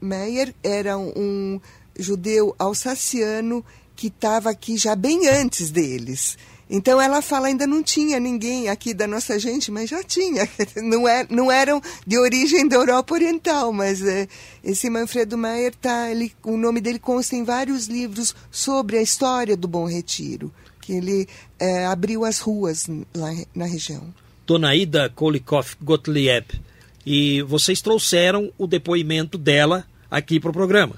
Meyer 0.00 0.54
era 0.62 0.96
um 0.96 1.60
judeu 1.98 2.54
alsaciano 2.58 3.64
que 3.94 4.06
estava 4.06 4.50
aqui 4.50 4.76
já 4.76 4.96
bem 4.96 5.28
antes 5.28 5.70
deles. 5.70 6.38
Então 6.74 6.98
ela 6.98 7.20
fala, 7.20 7.48
ainda 7.48 7.66
não 7.66 7.82
tinha 7.82 8.18
ninguém 8.18 8.70
aqui 8.70 8.94
da 8.94 9.06
nossa 9.06 9.38
gente, 9.38 9.70
mas 9.70 9.90
já 9.90 10.02
tinha. 10.02 10.48
Não, 10.82 11.06
é, 11.06 11.26
não 11.28 11.52
eram 11.52 11.82
de 12.06 12.16
origem 12.16 12.66
da 12.66 12.76
Europa 12.76 13.14
Oriental, 13.14 13.72
mas 13.72 14.00
é, 14.02 14.26
esse 14.64 14.88
Manfredo 14.88 15.36
Meyer, 15.36 15.74
tá, 15.74 16.10
ele, 16.10 16.32
o 16.42 16.56
nome 16.56 16.80
dele 16.80 16.98
consta 16.98 17.36
em 17.36 17.44
vários 17.44 17.88
livros 17.88 18.34
sobre 18.50 18.96
a 18.96 19.02
história 19.02 19.54
do 19.54 19.68
Bom 19.68 19.84
Retiro, 19.84 20.50
que 20.80 20.94
ele 20.94 21.28
é, 21.58 21.84
abriu 21.84 22.24
as 22.24 22.38
ruas 22.38 22.86
lá 23.14 23.30
na 23.54 23.66
região. 23.66 24.02
Dona 24.46 24.74
Ida 24.74 25.10
Kolikoff 25.10 25.76
Gottlieb, 25.82 26.58
e 27.04 27.42
vocês 27.42 27.82
trouxeram 27.82 28.50
o 28.56 28.66
depoimento 28.66 29.36
dela 29.36 29.84
aqui 30.10 30.40
para 30.40 30.50
o 30.50 30.54
programa. 30.54 30.96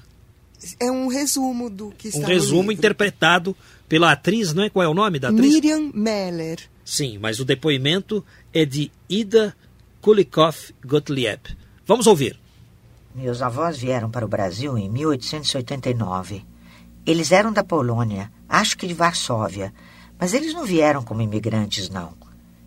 É 0.79 0.89
um 0.89 1.07
resumo 1.07 1.69
do 1.69 1.91
que 1.97 2.07
está 2.07 2.19
Um 2.19 2.25
resumo 2.25 2.71
interpretado 2.71 3.55
pela 3.87 4.11
atriz, 4.11 4.53
não 4.53 4.63
é? 4.63 4.69
Qual 4.69 4.83
é 4.83 4.87
o 4.87 4.93
nome 4.93 5.19
da 5.19 5.29
atriz? 5.29 5.53
Miriam 5.53 5.91
Meller. 5.93 6.59
Sim, 6.83 7.17
mas 7.17 7.39
o 7.39 7.45
depoimento 7.45 8.23
é 8.53 8.65
de 8.65 8.91
Ida 9.09 9.55
Kulikoff 10.01 10.73
Gottlieb. 10.85 11.57
Vamos 11.85 12.07
ouvir. 12.07 12.39
Meus 13.13 13.41
avós 13.41 13.77
vieram 13.77 14.09
para 14.09 14.25
o 14.25 14.29
Brasil 14.29 14.77
em 14.77 14.89
1889. 14.89 16.45
Eles 17.05 17.31
eram 17.31 17.53
da 17.53 17.63
Polônia, 17.63 18.31
acho 18.49 18.77
que 18.77 18.87
de 18.87 18.93
Varsóvia, 18.93 19.73
mas 20.19 20.33
eles 20.33 20.53
não 20.53 20.65
vieram 20.65 21.03
como 21.03 21.21
imigrantes, 21.21 21.89
não. 21.89 22.13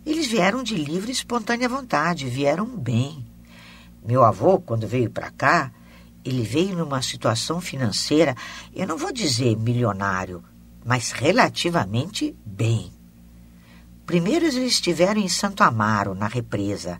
Eles 0.05 0.27
vieram 0.27 0.63
de 0.63 0.75
livre 0.75 1.09
e 1.09 1.13
espontânea 1.13 1.69
vontade, 1.69 2.27
vieram 2.27 2.65
bem. 2.65 3.25
Meu 4.03 4.23
avô, 4.23 4.59
quando 4.59 4.87
veio 4.87 5.09
para 5.09 5.29
cá, 5.29 5.71
ele 6.23 6.43
veio 6.43 6.75
numa 6.75 7.01
situação 7.01 7.61
financeira, 7.61 8.35
eu 8.73 8.87
não 8.87 8.97
vou 8.97 9.11
dizer 9.11 9.55
milionário, 9.57 10.43
mas 10.89 11.11
relativamente 11.11 12.35
bem. 12.43 12.91
Primeiro 14.07 14.47
eles 14.47 14.55
estiveram 14.55 15.21
em 15.21 15.29
Santo 15.29 15.61
Amaro, 15.61 16.15
na 16.15 16.25
represa. 16.25 16.99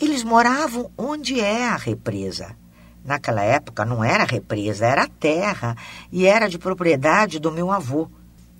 Eles 0.00 0.24
moravam 0.24 0.90
onde 0.98 1.38
é 1.38 1.68
a 1.68 1.76
represa. 1.76 2.56
Naquela 3.04 3.42
época 3.42 3.84
não 3.84 4.02
era 4.02 4.24
represa, 4.24 4.84
era 4.84 5.06
terra 5.06 5.76
e 6.10 6.26
era 6.26 6.48
de 6.48 6.58
propriedade 6.58 7.38
do 7.38 7.52
meu 7.52 7.70
avô. 7.70 8.10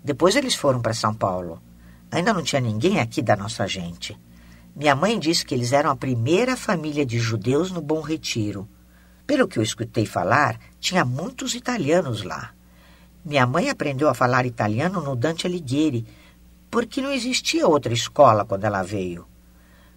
Depois 0.04 0.36
eles 0.36 0.54
foram 0.54 0.80
para 0.80 0.94
São 0.94 1.12
Paulo. 1.12 1.60
Ainda 2.08 2.32
não 2.32 2.44
tinha 2.44 2.60
ninguém 2.60 3.00
aqui 3.00 3.20
da 3.22 3.34
nossa 3.34 3.66
gente. 3.66 4.16
Minha 4.72 4.94
mãe 4.94 5.18
disse 5.18 5.44
que 5.44 5.52
eles 5.52 5.72
eram 5.72 5.90
a 5.90 5.96
primeira 5.96 6.56
família 6.56 7.04
de 7.04 7.18
judeus 7.18 7.72
no 7.72 7.82
Bom 7.82 8.00
Retiro. 8.00 8.68
Pelo 9.26 9.48
que 9.48 9.58
eu 9.58 9.64
escutei 9.64 10.06
falar, 10.06 10.60
tinha 10.78 11.04
muitos 11.04 11.56
italianos 11.56 12.22
lá. 12.22 12.53
Minha 13.24 13.46
mãe 13.46 13.70
aprendeu 13.70 14.08
a 14.08 14.14
falar 14.14 14.44
italiano 14.44 15.00
no 15.00 15.16
Dante 15.16 15.46
Alighieri, 15.46 16.06
porque 16.70 17.00
não 17.00 17.10
existia 17.10 17.66
outra 17.66 17.94
escola 17.94 18.44
quando 18.44 18.64
ela 18.64 18.82
veio. 18.82 19.26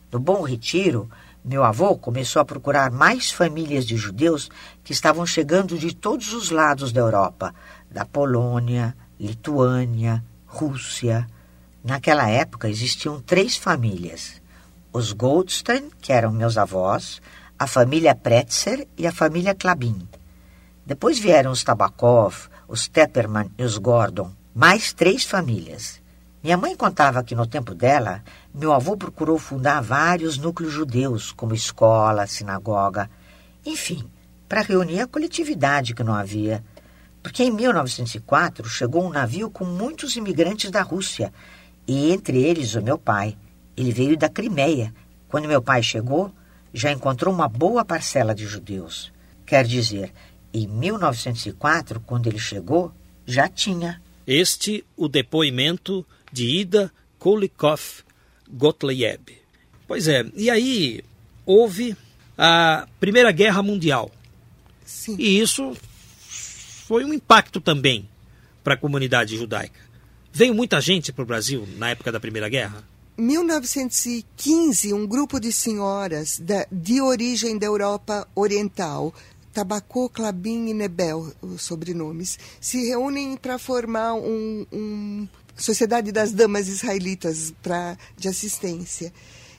No 0.09 0.19
Bom 0.19 0.43
Retiro, 0.43 1.09
meu 1.43 1.63
avô 1.63 1.97
começou 1.97 2.41
a 2.41 2.45
procurar 2.45 2.89
mais 2.89 3.31
famílias 3.31 3.85
de 3.85 3.97
judeus 3.97 4.49
que 4.83 4.93
estavam 4.93 5.25
chegando 5.25 5.77
de 5.77 5.93
todos 5.93 6.33
os 6.33 6.51
lados 6.51 6.93
da 6.93 7.01
Europa, 7.01 7.53
da 7.91 8.05
Polônia, 8.05 8.95
Lituânia, 9.19 10.23
Rússia. 10.45 11.27
Naquela 11.83 12.29
época 12.29 12.69
existiam 12.69 13.19
três 13.19 13.57
famílias: 13.57 14.41
os 14.93 15.11
Goldstein, 15.11 15.89
que 16.01 16.13
eram 16.13 16.31
meus 16.31 16.57
avós, 16.57 17.21
a 17.59 17.67
família 17.67 18.15
Pretzer 18.15 18.87
e 18.97 19.05
a 19.05 19.11
família 19.11 19.53
Klabin. 19.53 20.07
Depois 20.87 21.19
vieram 21.19 21.51
os 21.51 21.65
Tabakov, 21.65 22.47
os 22.65 22.87
Tepperman 22.87 23.51
e 23.57 23.63
os 23.63 23.77
Gordon, 23.77 24.31
mais 24.55 24.93
três 24.93 25.25
famílias. 25.25 26.01
Minha 26.41 26.55
mãe 26.55 26.77
contava 26.77 27.25
que 27.25 27.35
no 27.35 27.45
tempo 27.45 27.75
dela, 27.75 28.23
meu 28.55 28.71
avô 28.71 28.95
procurou 28.95 29.37
fundar 29.37 29.81
vários 29.81 30.37
núcleos 30.37 30.71
judeus, 30.71 31.33
como 31.33 31.53
escola, 31.53 32.25
sinagoga, 32.25 33.09
enfim, 33.65 34.09
para 34.47 34.61
reunir 34.61 35.01
a 35.01 35.07
coletividade 35.07 35.93
que 35.93 36.05
não 36.05 36.13
havia. 36.13 36.63
Porque 37.21 37.43
em 37.43 37.51
1904 37.51 38.69
chegou 38.69 39.05
um 39.05 39.09
navio 39.09 39.49
com 39.49 39.65
muitos 39.65 40.15
imigrantes 40.15 40.71
da 40.71 40.83
Rússia, 40.83 41.33
e 41.85 42.13
entre 42.13 42.41
eles 42.41 42.75
o 42.75 42.81
meu 42.81 42.97
pai. 42.97 43.37
Ele 43.75 43.91
veio 43.91 44.15
da 44.15 44.29
Crimeia. 44.29 44.93
Quando 45.27 45.49
meu 45.49 45.61
pai 45.61 45.83
chegou, 45.83 46.31
já 46.73 46.93
encontrou 46.93 47.33
uma 47.33 47.49
boa 47.49 47.83
parcela 47.83 48.33
de 48.33 48.45
judeus. 48.45 49.11
Quer 49.47 49.63
dizer, 49.63 50.11
em 50.53 50.67
1904, 50.67 51.99
quando 51.99 52.27
ele 52.27 52.39
chegou, 52.39 52.93
já 53.25 53.47
tinha. 53.47 54.01
Este 54.25 54.85
o 54.95 55.07
depoimento 55.07 56.05
de 56.31 56.45
Ida 56.45 56.91
Kolikoff 57.19 58.03
Gottlieb. 58.49 59.37
Pois 59.87 60.07
é, 60.07 60.25
e 60.35 60.49
aí 60.49 61.01
houve 61.45 61.95
a 62.37 62.87
Primeira 62.99 63.31
Guerra 63.31 63.63
Mundial. 63.63 64.11
Sim. 64.85 65.15
E 65.17 65.39
isso 65.39 65.75
foi 66.87 67.03
um 67.03 67.13
impacto 67.13 67.59
também 67.59 68.07
para 68.63 68.73
a 68.73 68.77
comunidade 68.77 69.37
judaica. 69.37 69.79
Veio 70.31 70.53
muita 70.53 70.79
gente 70.81 71.11
para 71.11 71.23
o 71.23 71.25
Brasil 71.25 71.67
na 71.77 71.89
época 71.89 72.11
da 72.11 72.19
Primeira 72.19 72.49
Guerra? 72.49 72.83
1915, 73.17 74.93
um 74.93 75.07
grupo 75.07 75.39
de 75.39 75.51
senhoras 75.51 76.37
da, 76.37 76.67
de 76.71 77.01
origem 77.01 77.57
da 77.57 77.65
Europa 77.65 78.27
Oriental, 78.35 79.13
Tabacô, 79.57 80.07
Clabin 80.07 80.67
e 80.67 80.73
Nebel, 80.75 81.33
os 81.41 81.63
sobrenomes, 81.63 82.37
se 82.61 82.89
reúnem 82.89 83.35
para 83.35 83.57
formar 83.57 84.13
um, 84.13 84.67
um 84.71 85.27
Sociedade 85.55 86.11
das 86.11 86.31
Damas 86.31 86.67
Israelitas 86.67 87.51
pra, 87.63 87.97
de 88.15 88.27
assistência. 88.27 89.11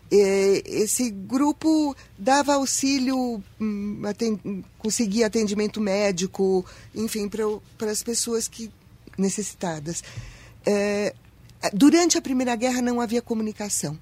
E, 0.08 0.62
esse 0.64 1.10
grupo 1.10 1.96
dava 2.16 2.54
auxílio, 2.54 3.42
hum, 3.60 4.00
atend, 4.04 4.64
conseguia 4.78 5.26
atendimento 5.26 5.80
médico, 5.80 6.64
enfim, 6.94 7.28
para 7.76 7.90
as 7.90 8.00
pessoas 8.00 8.46
que 8.46 8.70
necessitadas. 9.18 10.04
É, 10.64 11.12
Durante 11.72 12.16
a 12.16 12.22
Primeira 12.22 12.54
Guerra 12.54 12.80
não 12.80 13.00
havia 13.00 13.20
comunicação. 13.20 13.98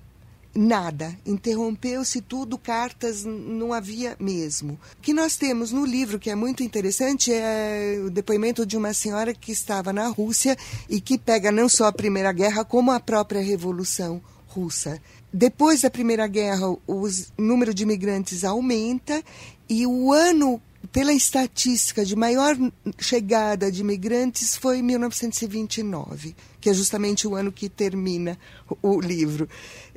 Nada. 0.56 1.14
Interrompeu-se 1.26 2.22
tudo, 2.22 2.56
cartas 2.56 3.24
não 3.24 3.74
havia 3.74 4.16
mesmo. 4.18 4.78
O 4.98 5.02
que 5.02 5.12
nós 5.12 5.36
temos 5.36 5.70
no 5.70 5.84
livro, 5.84 6.18
que 6.18 6.30
é 6.30 6.34
muito 6.34 6.62
interessante, 6.62 7.30
é 7.30 8.00
o 8.02 8.08
depoimento 8.08 8.64
de 8.64 8.76
uma 8.76 8.94
senhora 8.94 9.34
que 9.34 9.52
estava 9.52 9.92
na 9.92 10.08
Rússia 10.08 10.56
e 10.88 10.98
que 10.98 11.18
pega 11.18 11.52
não 11.52 11.68
só 11.68 11.86
a 11.86 11.92
Primeira 11.92 12.32
Guerra, 12.32 12.64
como 12.64 12.90
a 12.90 12.98
própria 12.98 13.42
Revolução 13.42 14.22
Russa. 14.46 14.98
Depois 15.30 15.82
da 15.82 15.90
Primeira 15.90 16.26
Guerra, 16.26 16.70
o 16.70 17.08
número 17.36 17.74
de 17.74 17.82
imigrantes 17.82 18.42
aumenta 18.42 19.22
e 19.68 19.86
o 19.86 20.10
ano 20.10 20.58
pela 20.96 21.12
estatística 21.12 22.06
de 22.06 22.16
maior 22.16 22.56
chegada 22.98 23.70
de 23.70 23.82
imigrantes 23.82 24.56
foi 24.56 24.80
1929, 24.80 26.34
que 26.58 26.70
é 26.70 26.72
justamente 26.72 27.28
o 27.28 27.34
ano 27.34 27.52
que 27.52 27.68
termina 27.68 28.38
o 28.80 28.98
livro. 28.98 29.46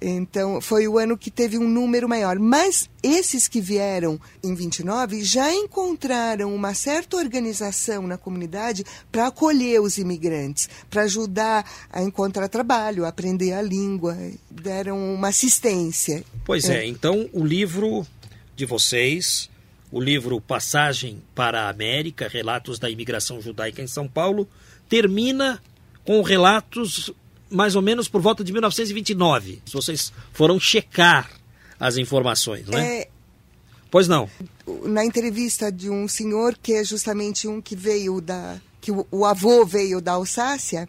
Então, 0.01 0.59
foi 0.59 0.89
o 0.89 0.99
ano 0.99 1.17
que 1.17 1.31
teve 1.31 1.57
um 1.57 1.69
número 1.69 2.09
maior. 2.09 2.37
Mas 2.37 2.89
esses 3.01 3.47
que 3.47 3.61
vieram 3.61 4.19
em 4.43 4.53
29 4.53 5.23
já 5.23 5.53
encontraram 5.53 6.53
uma 6.53 6.73
certa 6.73 7.15
organização 7.15 8.05
na 8.05 8.17
comunidade 8.17 8.83
para 9.09 9.27
acolher 9.27 9.79
os 9.79 9.97
imigrantes, 9.97 10.67
para 10.89 11.03
ajudar 11.03 11.65
a 11.89 12.03
encontrar 12.03 12.49
trabalho, 12.49 13.05
a 13.05 13.07
aprender 13.07 13.53
a 13.53 13.61
língua, 13.61 14.17
deram 14.51 15.13
uma 15.13 15.29
assistência. 15.29 16.25
Pois 16.43 16.67
é, 16.67 16.79
é 16.79 16.85
então 16.85 17.29
o 17.31 17.45
livro 17.45 18.05
de 18.53 18.65
vocês 18.65 19.49
o 19.91 19.99
livro 19.99 20.39
Passagem 20.39 21.21
para 21.33 21.63
a 21.63 21.69
América, 21.69 22.27
Relatos 22.27 22.77
da 22.77 22.89
Imigração 22.89 23.41
Judaica 23.41 23.81
em 23.81 23.87
São 23.87 24.07
Paulo, 24.07 24.47
termina 24.87 25.61
com 26.05 26.21
relatos 26.21 27.11
mais 27.49 27.75
ou 27.75 27.81
menos 27.81 28.07
por 28.07 28.21
volta 28.21 28.43
de 28.43 28.51
1929. 28.51 29.61
Se 29.65 29.73
vocês 29.73 30.13
foram 30.33 30.59
checar 30.59 31.29
as 31.79 31.97
informações, 31.97 32.67
né? 32.67 32.99
É... 32.99 33.09
Pois 33.91 34.07
não. 34.07 34.29
Na 34.83 35.03
entrevista 35.03 35.71
de 35.71 35.89
um 35.89 36.07
senhor 36.07 36.55
que 36.61 36.73
é 36.73 36.83
justamente 36.83 37.47
um 37.47 37.59
que 37.59 37.75
veio 37.75 38.21
da 38.21 38.61
que 38.81 38.91
o, 38.91 39.05
o 39.11 39.25
avô 39.25 39.65
veio 39.65 39.99
da 39.99 40.13
Alsácia 40.13 40.87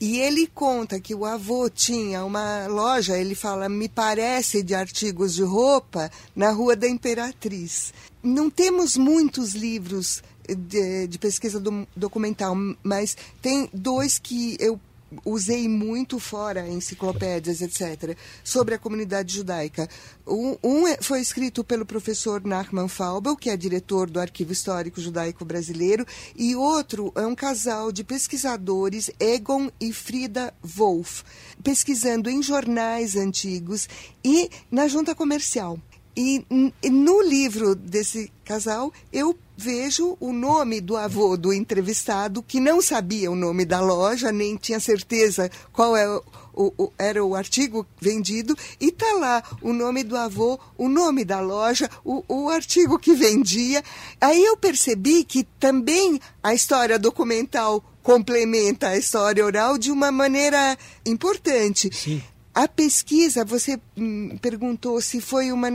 e 0.00 0.20
ele 0.20 0.46
conta 0.46 1.00
que 1.00 1.14
o 1.14 1.24
avô 1.24 1.68
tinha 1.68 2.24
uma 2.24 2.66
loja, 2.66 3.18
ele 3.18 3.34
fala, 3.34 3.68
me 3.68 3.88
parece, 3.88 4.62
de 4.62 4.74
artigos 4.74 5.34
de 5.34 5.42
roupa 5.42 6.10
na 6.36 6.50
Rua 6.50 6.76
da 6.76 6.88
Imperatriz. 6.88 7.92
Não 8.22 8.48
temos 8.48 8.96
muitos 8.96 9.54
livros 9.54 10.22
de, 10.48 11.06
de 11.06 11.18
pesquisa 11.18 11.58
do, 11.58 11.86
documental, 11.96 12.54
mas 12.82 13.16
tem 13.40 13.68
dois 13.72 14.18
que 14.18 14.56
eu 14.60 14.80
usei 15.24 15.68
muito 15.68 16.18
fora 16.18 16.68
enciclopédias, 16.68 17.60
etc., 17.60 18.16
sobre 18.42 18.74
a 18.74 18.78
comunidade 18.78 19.34
judaica. 19.34 19.88
Um, 20.26 20.56
um, 20.62 20.88
é, 20.88 20.98
foi 21.00 21.20
escrito 21.20 21.62
pelo 21.62 21.84
professor 21.84 22.42
Nachman 22.44 22.88
Faubel, 22.88 23.36
que 23.36 23.50
é 23.50 23.56
diretor 23.56 24.08
do 24.08 24.20
Arquivo 24.20 24.52
Histórico 24.52 25.00
Judaico 25.00 25.44
Brasileiro, 25.44 26.06
e 26.36 26.56
outro 26.56 27.12
é 27.14 27.26
um 27.26 27.34
casal 27.34 27.92
de 27.92 28.04
pesquisadores, 28.04 29.10
Egon 29.20 29.70
e 29.80 29.92
Frida 29.92 30.54
Wolff, 30.62 31.24
pesquisando 31.62 32.30
em 32.30 32.42
jornais 32.42 33.16
antigos 33.16 33.88
e 34.24 34.50
na 34.70 34.88
junta 34.88 35.14
comercial. 35.14 35.78
E 36.16 36.44
no 36.90 37.22
livro 37.22 37.74
desse 37.74 38.30
casal, 38.44 38.92
eu 39.12 39.36
vejo 39.56 40.16
o 40.20 40.32
nome 40.32 40.80
do 40.80 40.96
avô 40.96 41.36
do 41.36 41.52
entrevistado, 41.52 42.42
que 42.42 42.60
não 42.60 42.82
sabia 42.82 43.30
o 43.30 43.36
nome 43.36 43.64
da 43.64 43.80
loja, 43.80 44.32
nem 44.32 44.56
tinha 44.56 44.80
certeza 44.80 45.50
qual 45.72 45.96
é 45.96 46.06
o, 46.54 46.72
o, 46.76 46.92
era 46.98 47.24
o 47.24 47.34
artigo 47.34 47.86
vendido, 48.00 48.56
e 48.80 48.88
está 48.88 49.12
lá 49.14 49.42
o 49.62 49.72
nome 49.72 50.02
do 50.02 50.16
avô, 50.16 50.58
o 50.76 50.88
nome 50.88 51.24
da 51.24 51.40
loja, 51.40 51.88
o, 52.04 52.24
o 52.28 52.50
artigo 52.50 52.98
que 52.98 53.14
vendia. 53.14 53.82
Aí 54.20 54.44
eu 54.44 54.56
percebi 54.56 55.24
que 55.24 55.44
também 55.58 56.20
a 56.42 56.52
história 56.52 56.98
documental 56.98 57.82
complementa 58.02 58.88
a 58.88 58.96
história 58.98 59.44
oral 59.44 59.78
de 59.78 59.90
uma 59.90 60.10
maneira 60.10 60.76
importante. 61.06 61.88
Sim. 61.94 62.22
A 62.54 62.68
pesquisa, 62.68 63.46
você 63.46 63.80
hum, 63.96 64.36
perguntou 64.42 65.00
se 65.00 65.22
foi 65.22 65.50
uma 65.50 65.68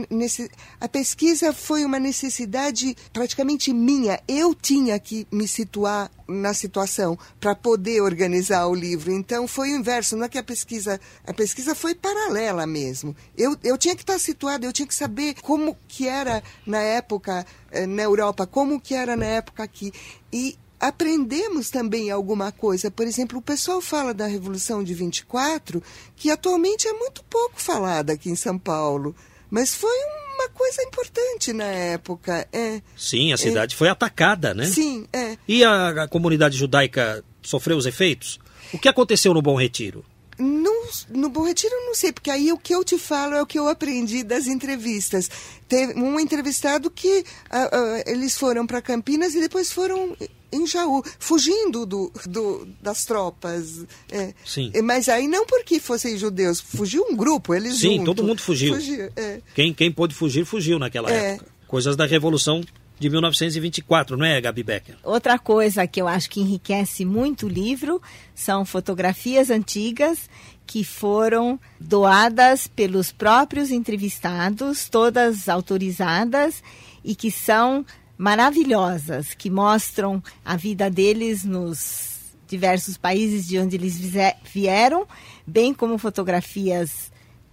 a 0.79 0.87
pesquisa 0.87 1.51
foi 1.51 1.83
uma 1.83 1.97
necessidade 1.97 2.95
praticamente 3.11 3.73
minha. 3.73 4.19
Eu 4.27 4.53
tinha 4.53 4.99
que 4.99 5.25
me 5.31 5.47
situar 5.47 6.11
na 6.27 6.53
situação 6.53 7.17
para 7.39 7.55
poder 7.55 8.01
organizar 8.01 8.67
o 8.67 8.75
livro. 8.75 9.11
Então 9.11 9.47
foi 9.47 9.71
o 9.71 9.77
inverso, 9.77 10.15
não 10.15 10.25
é 10.25 10.29
que 10.29 10.37
a 10.37 10.43
pesquisa, 10.43 11.01
a 11.25 11.33
pesquisa 11.33 11.73
foi 11.73 11.95
paralela 11.95 12.67
mesmo. 12.67 13.15
Eu, 13.35 13.57
eu 13.63 13.75
tinha 13.75 13.95
que 13.95 14.03
estar 14.03 14.19
situada, 14.19 14.63
eu 14.63 14.73
tinha 14.73 14.87
que 14.87 14.93
saber 14.93 15.35
como 15.41 15.75
que 15.87 16.07
era 16.07 16.43
na 16.63 16.79
época 16.79 17.43
eh, 17.71 17.87
na 17.87 18.03
Europa, 18.03 18.45
como 18.45 18.79
que 18.79 18.93
era 18.93 19.15
na 19.15 19.25
época 19.25 19.63
aqui. 19.63 19.91
E 20.31 20.55
aprendemos 20.79 21.69
também 21.69 22.09
alguma 22.11 22.51
coisa. 22.51 22.91
Por 22.91 23.05
exemplo, 23.05 23.39
o 23.39 23.41
pessoal 23.41 23.81
fala 23.81 24.13
da 24.13 24.27
Revolução 24.27 24.83
de 24.83 24.93
24, 24.93 25.81
que 26.15 26.29
atualmente 26.29 26.87
é 26.87 26.93
muito 26.93 27.23
pouco 27.23 27.61
falada 27.61 28.13
aqui 28.13 28.29
em 28.29 28.35
São 28.35 28.57
Paulo. 28.57 29.15
Mas 29.49 29.73
foi 29.73 29.97
uma 30.35 30.49
coisa 30.49 30.83
importante 30.83 31.53
na 31.53 31.65
época. 31.65 32.47
É, 32.51 32.81
Sim, 32.95 33.33
a 33.33 33.37
cidade 33.37 33.73
é, 33.73 33.77
foi 33.77 33.89
atacada, 33.89 34.53
né? 34.53 34.65
Sim, 34.65 35.07
é. 35.11 35.37
E 35.47 35.63
a, 35.63 36.03
a 36.03 36.07
comunidade 36.07 36.57
judaica 36.57 37.23
sofreu 37.41 37.77
os 37.77 37.85
efeitos? 37.85 38.39
O 38.73 38.77
que 38.77 38.89
aconteceu 38.89 39.33
no 39.33 39.41
Bom 39.41 39.55
Retiro? 39.55 40.03
No, 40.37 40.87
no 41.09 41.29
Bom 41.29 41.43
Retiro 41.43 41.73
eu 41.73 41.85
não 41.87 41.95
sei, 41.95 42.11
porque 42.11 42.29
aí 42.29 42.51
o 42.51 42.57
que 42.59 42.75
eu 42.75 42.83
te 42.83 42.97
falo 42.99 43.33
é 43.33 43.41
o 43.41 43.45
que 43.45 43.57
eu 43.57 43.67
aprendi 43.67 44.23
das 44.23 44.45
entrevistas. 44.45 45.29
Teve 45.67 45.99
um 45.99 46.19
entrevistado 46.19 46.91
que 46.91 47.19
uh, 47.19 47.21
uh, 47.21 48.03
eles 48.05 48.37
foram 48.37 48.67
para 48.67 48.81
Campinas 48.81 49.33
e 49.33 49.39
depois 49.39 49.71
foram 49.71 50.15
em 50.51 50.65
Jaú, 50.65 51.03
fugindo 51.19 51.85
do, 51.85 52.11
do, 52.25 52.67
das 52.81 53.05
tropas. 53.05 53.85
É. 54.11 54.33
Sim. 54.45 54.71
Mas 54.83 55.09
aí 55.09 55.27
não 55.27 55.45
porque 55.45 55.79
fossem 55.79 56.17
judeus, 56.17 56.59
fugiu 56.59 57.03
um 57.09 57.15
grupo, 57.15 57.53
eles 57.53 57.75
Sim, 57.77 57.97
junto. 57.97 58.05
todo 58.05 58.23
mundo 58.23 58.41
fugiu. 58.41 58.73
fugiu 58.75 59.09
é. 59.15 59.41
quem, 59.53 59.73
quem 59.73 59.91
pôde 59.91 60.15
fugir, 60.15 60.45
fugiu 60.45 60.79
naquela 60.79 61.11
É. 61.11 61.33
época. 61.33 61.51
Coisas 61.67 61.95
da 61.97 62.05
Revolução 62.05 62.61
de 62.99 63.09
1924, 63.09 64.17
não 64.17 64.25
é, 64.25 64.39
Gabi 64.41 64.63
Becker? 64.63 64.95
Outra 65.03 65.37
coisa 65.37 65.85
que 65.85 66.01
eu 66.01 66.07
acho 66.07 66.29
que 66.29 66.39
enriquece 66.39 67.05
muito 67.05 67.45
o 67.45 67.49
livro 67.49 68.01
são 68.33 68.65
fotografias 68.65 69.49
antigas 69.51 70.29
que 70.65 70.83
foram 70.83 71.59
doadas 71.79 72.67
pelos 72.67 73.11
próprios 73.11 73.69
entrevistados, 73.71 74.89
todas 74.89 75.47
autorizadas 75.47 76.63
e 77.03 77.15
que 77.15 77.29
são 77.31 77.85
maravilhosas, 78.17 79.33
que 79.33 79.49
mostram 79.49 80.21
a 80.43 80.55
vida 80.55 80.89
deles 80.89 81.43
nos 81.43 82.17
diversos 82.47 82.97
países 82.97 83.47
de 83.47 83.59
onde 83.59 83.75
eles 83.75 83.97
vieram, 84.43 85.05
bem 85.45 85.73
como 85.73 85.97
fotografias 85.97 87.11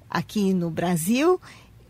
aqui 0.09 0.55
no 0.55 0.71
Brasil 0.71 1.41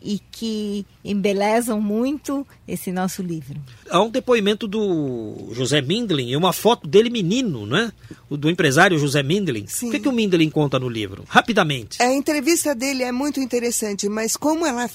e 0.03 0.21
que 0.31 0.85
embelezam 1.03 1.81
muito 1.81 2.47
esse 2.69 2.93
nosso 2.93 3.23
livro. 3.23 3.59
Há 3.89 4.03
um 4.03 4.11
depoimento 4.11 4.69
do 4.69 5.49
José 5.53 5.81
Mindlin 5.81 6.29
e 6.29 6.37
uma 6.37 6.53
foto 6.53 6.87
dele 6.87 7.09
menino, 7.09 7.65
não 7.65 7.77
é? 7.77 7.93
O 8.29 8.37
do 8.37 8.51
empresário 8.51 8.99
José 8.99 9.23
Mindlin. 9.23 9.67
Sim. 9.67 9.89
O 9.89 9.91
que, 9.91 10.01
que 10.01 10.09
o 10.09 10.13
Mindlin 10.13 10.51
conta 10.51 10.79
no 10.79 10.91
livro? 10.91 11.25
Rapidamente. 11.27 12.03
A 12.03 12.13
entrevista 12.13 12.75
dele 12.75 13.03
é 13.03 13.11
muito 13.11 13.41
interessante, 13.41 14.09
mas 14.09 14.37
como 14.37 14.67
ela 14.67 14.91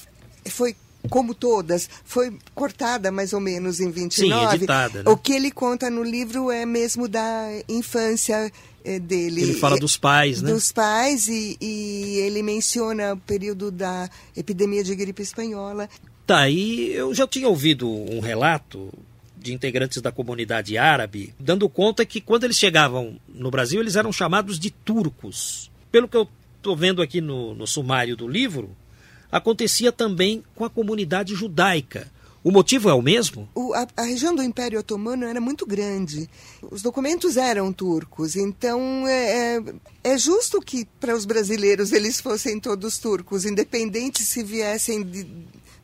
foi 0.48 0.76
como 1.08 1.34
todas, 1.34 1.88
foi 2.04 2.36
cortada 2.54 3.10
mais 3.10 3.32
ou 3.32 3.40
menos 3.40 3.80
em 3.80 3.90
29. 3.90 4.56
editada, 4.56 5.02
né? 5.02 5.10
O 5.10 5.16
que 5.16 5.32
ele 5.32 5.50
conta 5.50 5.88
no 5.88 6.02
livro 6.02 6.50
é 6.50 6.66
mesmo 6.66 7.08
da 7.08 7.48
infância 7.68 8.52
eh, 8.84 8.98
dele. 8.98 9.42
Ele 9.42 9.54
fala 9.54 9.78
dos 9.78 9.96
pais, 9.96 10.42
né? 10.42 10.52
Dos 10.52 10.72
pais 10.72 11.28
e, 11.28 11.56
e 11.60 12.18
ele 12.18 12.42
menciona 12.42 13.14
o 13.14 13.16
período 13.16 13.70
da 13.70 14.08
epidemia 14.36 14.84
de 14.84 14.94
gripe 14.94 15.22
espanhola. 15.22 15.88
Tá, 16.26 16.48
e 16.48 16.92
eu 16.92 17.12
já 17.14 17.26
tinha 17.26 17.48
ouvido 17.48 17.88
um 17.88 18.20
relato 18.20 18.92
de 19.36 19.54
integrantes 19.54 20.02
da 20.02 20.12
comunidade 20.12 20.76
árabe 20.76 21.34
dando 21.38 21.68
conta 21.68 22.04
que 22.04 22.20
quando 22.20 22.44
eles 22.44 22.58
chegavam 22.58 23.18
no 23.26 23.50
Brasil 23.50 23.80
eles 23.80 23.96
eram 23.96 24.12
chamados 24.12 24.58
de 24.58 24.70
turcos. 24.70 25.70
Pelo 25.90 26.06
que 26.06 26.16
eu 26.16 26.28
estou 26.56 26.76
vendo 26.76 27.00
aqui 27.02 27.20
no, 27.20 27.54
no 27.54 27.66
sumário 27.66 28.16
do 28.16 28.28
livro, 28.28 28.76
acontecia 29.30 29.92
também 29.92 30.42
com 30.54 30.64
a 30.64 30.70
comunidade 30.70 31.34
judaica. 31.34 32.10
O 32.42 32.50
motivo 32.50 32.88
é 32.88 32.94
o 32.94 33.02
mesmo? 33.02 33.46
O- 33.54 33.74
a, 33.74 33.86
a 33.98 34.02
região 34.04 34.34
do 34.34 34.42
Império 34.42 34.80
Otomano 34.80 35.26
era 35.26 35.40
muito 35.42 35.66
grande. 35.66 36.28
Os 36.70 36.80
documentos 36.80 37.36
eram 37.36 37.70
turcos, 37.70 38.34
então 38.34 39.06
é, 39.06 39.56
é, 39.58 39.62
é 40.04 40.16
justo 40.18 40.58
que 40.60 40.86
para 40.98 41.14
os 41.14 41.26
brasileiros 41.26 41.92
eles 41.92 42.18
fossem 42.18 42.58
todos 42.58 42.96
turcos, 42.96 43.44
independente 43.44 44.24
se 44.24 44.42
viessem 44.42 45.02
de- 45.02 45.26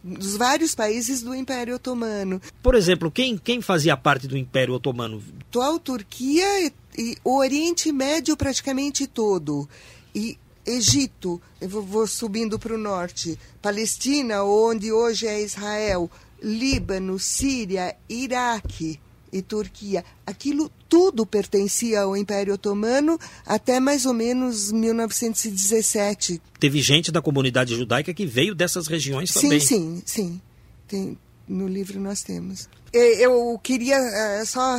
dos 0.02 0.36
vários 0.36 0.74
países 0.74 1.20
do 1.20 1.34
Império 1.34 1.74
Otomano. 1.74 2.40
Por 2.62 2.74
exemplo, 2.74 3.10
quem, 3.10 3.36
quem 3.36 3.60
fazia 3.60 3.94
parte 3.96 4.26
do 4.26 4.36
Império 4.38 4.72
Otomano? 4.72 5.22
Atual 5.50 5.78
Turquia 5.78 6.46
e, 6.64 6.72
e 6.96 7.16
o 7.22 7.36
Oriente 7.36 7.92
Médio 7.92 8.34
praticamente 8.36 9.06
todo. 9.06 9.68
E 10.14 10.38
Egito, 10.66 11.40
eu 11.60 11.68
vou, 11.68 11.82
vou 11.82 12.06
subindo 12.06 12.58
para 12.58 12.74
o 12.74 12.78
norte, 12.78 13.38
Palestina, 13.62 14.42
onde 14.42 14.90
hoje 14.90 15.26
é 15.26 15.40
Israel, 15.40 16.10
Líbano, 16.42 17.18
Síria, 17.18 17.96
Iraque 18.08 18.98
e 19.32 19.42
Turquia. 19.42 20.04
Aquilo 20.26 20.70
tudo 20.88 21.26
pertencia 21.26 22.00
ao 22.02 22.16
Império 22.16 22.54
Otomano 22.54 23.18
até 23.44 23.78
mais 23.78 24.06
ou 24.06 24.14
menos 24.14 24.72
1917. 24.72 26.40
Teve 26.58 26.80
gente 26.80 27.12
da 27.12 27.22
comunidade 27.22 27.74
judaica 27.74 28.12
que 28.12 28.26
veio 28.26 28.54
dessas 28.54 28.86
regiões 28.86 29.30
Sim, 29.30 29.40
também. 29.42 29.60
sim, 29.60 30.02
sim. 30.04 30.40
Tem, 30.88 31.18
no 31.46 31.68
livro 31.68 32.00
nós 32.00 32.22
temos. 32.22 32.68
Eu 32.92 33.58
queria 33.62 33.96
eh, 33.96 34.44
só 34.44 34.78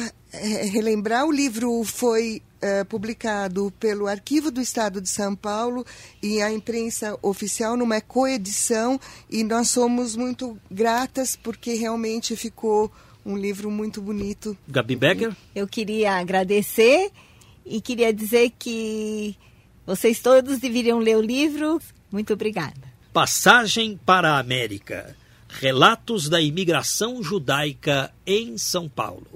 relembrar, 0.71 1.25
o 1.25 1.31
livro 1.31 1.83
foi 1.83 2.41
eh, 2.61 2.83
publicado 2.83 3.71
pelo 3.79 4.07
Arquivo 4.07 4.49
do 4.49 4.61
Estado 4.61 4.99
de 4.99 5.09
São 5.09 5.35
Paulo 5.35 5.85
e 6.21 6.41
a 6.41 6.51
imprensa 6.51 7.17
oficial 7.21 7.77
numa 7.77 8.01
coedição 8.01 8.99
e 9.29 9.43
nós 9.43 9.69
somos 9.69 10.15
muito 10.15 10.57
gratas 10.69 11.35
porque 11.35 11.73
realmente 11.73 12.35
ficou 12.35 12.91
um 13.25 13.37
livro 13.37 13.69
muito 13.69 14.01
bonito. 14.01 14.57
Gabi 14.67 14.95
Becker? 14.95 15.35
Eu 15.53 15.67
queria 15.67 16.13
agradecer 16.13 17.11
e 17.65 17.81
queria 17.81 18.13
dizer 18.13 18.51
que 18.57 19.35
vocês 19.85 20.19
todos 20.19 20.59
deveriam 20.59 20.99
ler 20.99 21.17
o 21.17 21.21
livro. 21.21 21.79
Muito 22.11 22.33
obrigada. 22.33 22.87
Passagem 23.11 23.99
para 24.05 24.31
a 24.31 24.39
América. 24.39 25.15
Relatos 25.49 26.29
da 26.29 26.41
imigração 26.41 27.21
judaica 27.21 28.13
em 28.25 28.57
São 28.57 28.87
Paulo. 28.87 29.27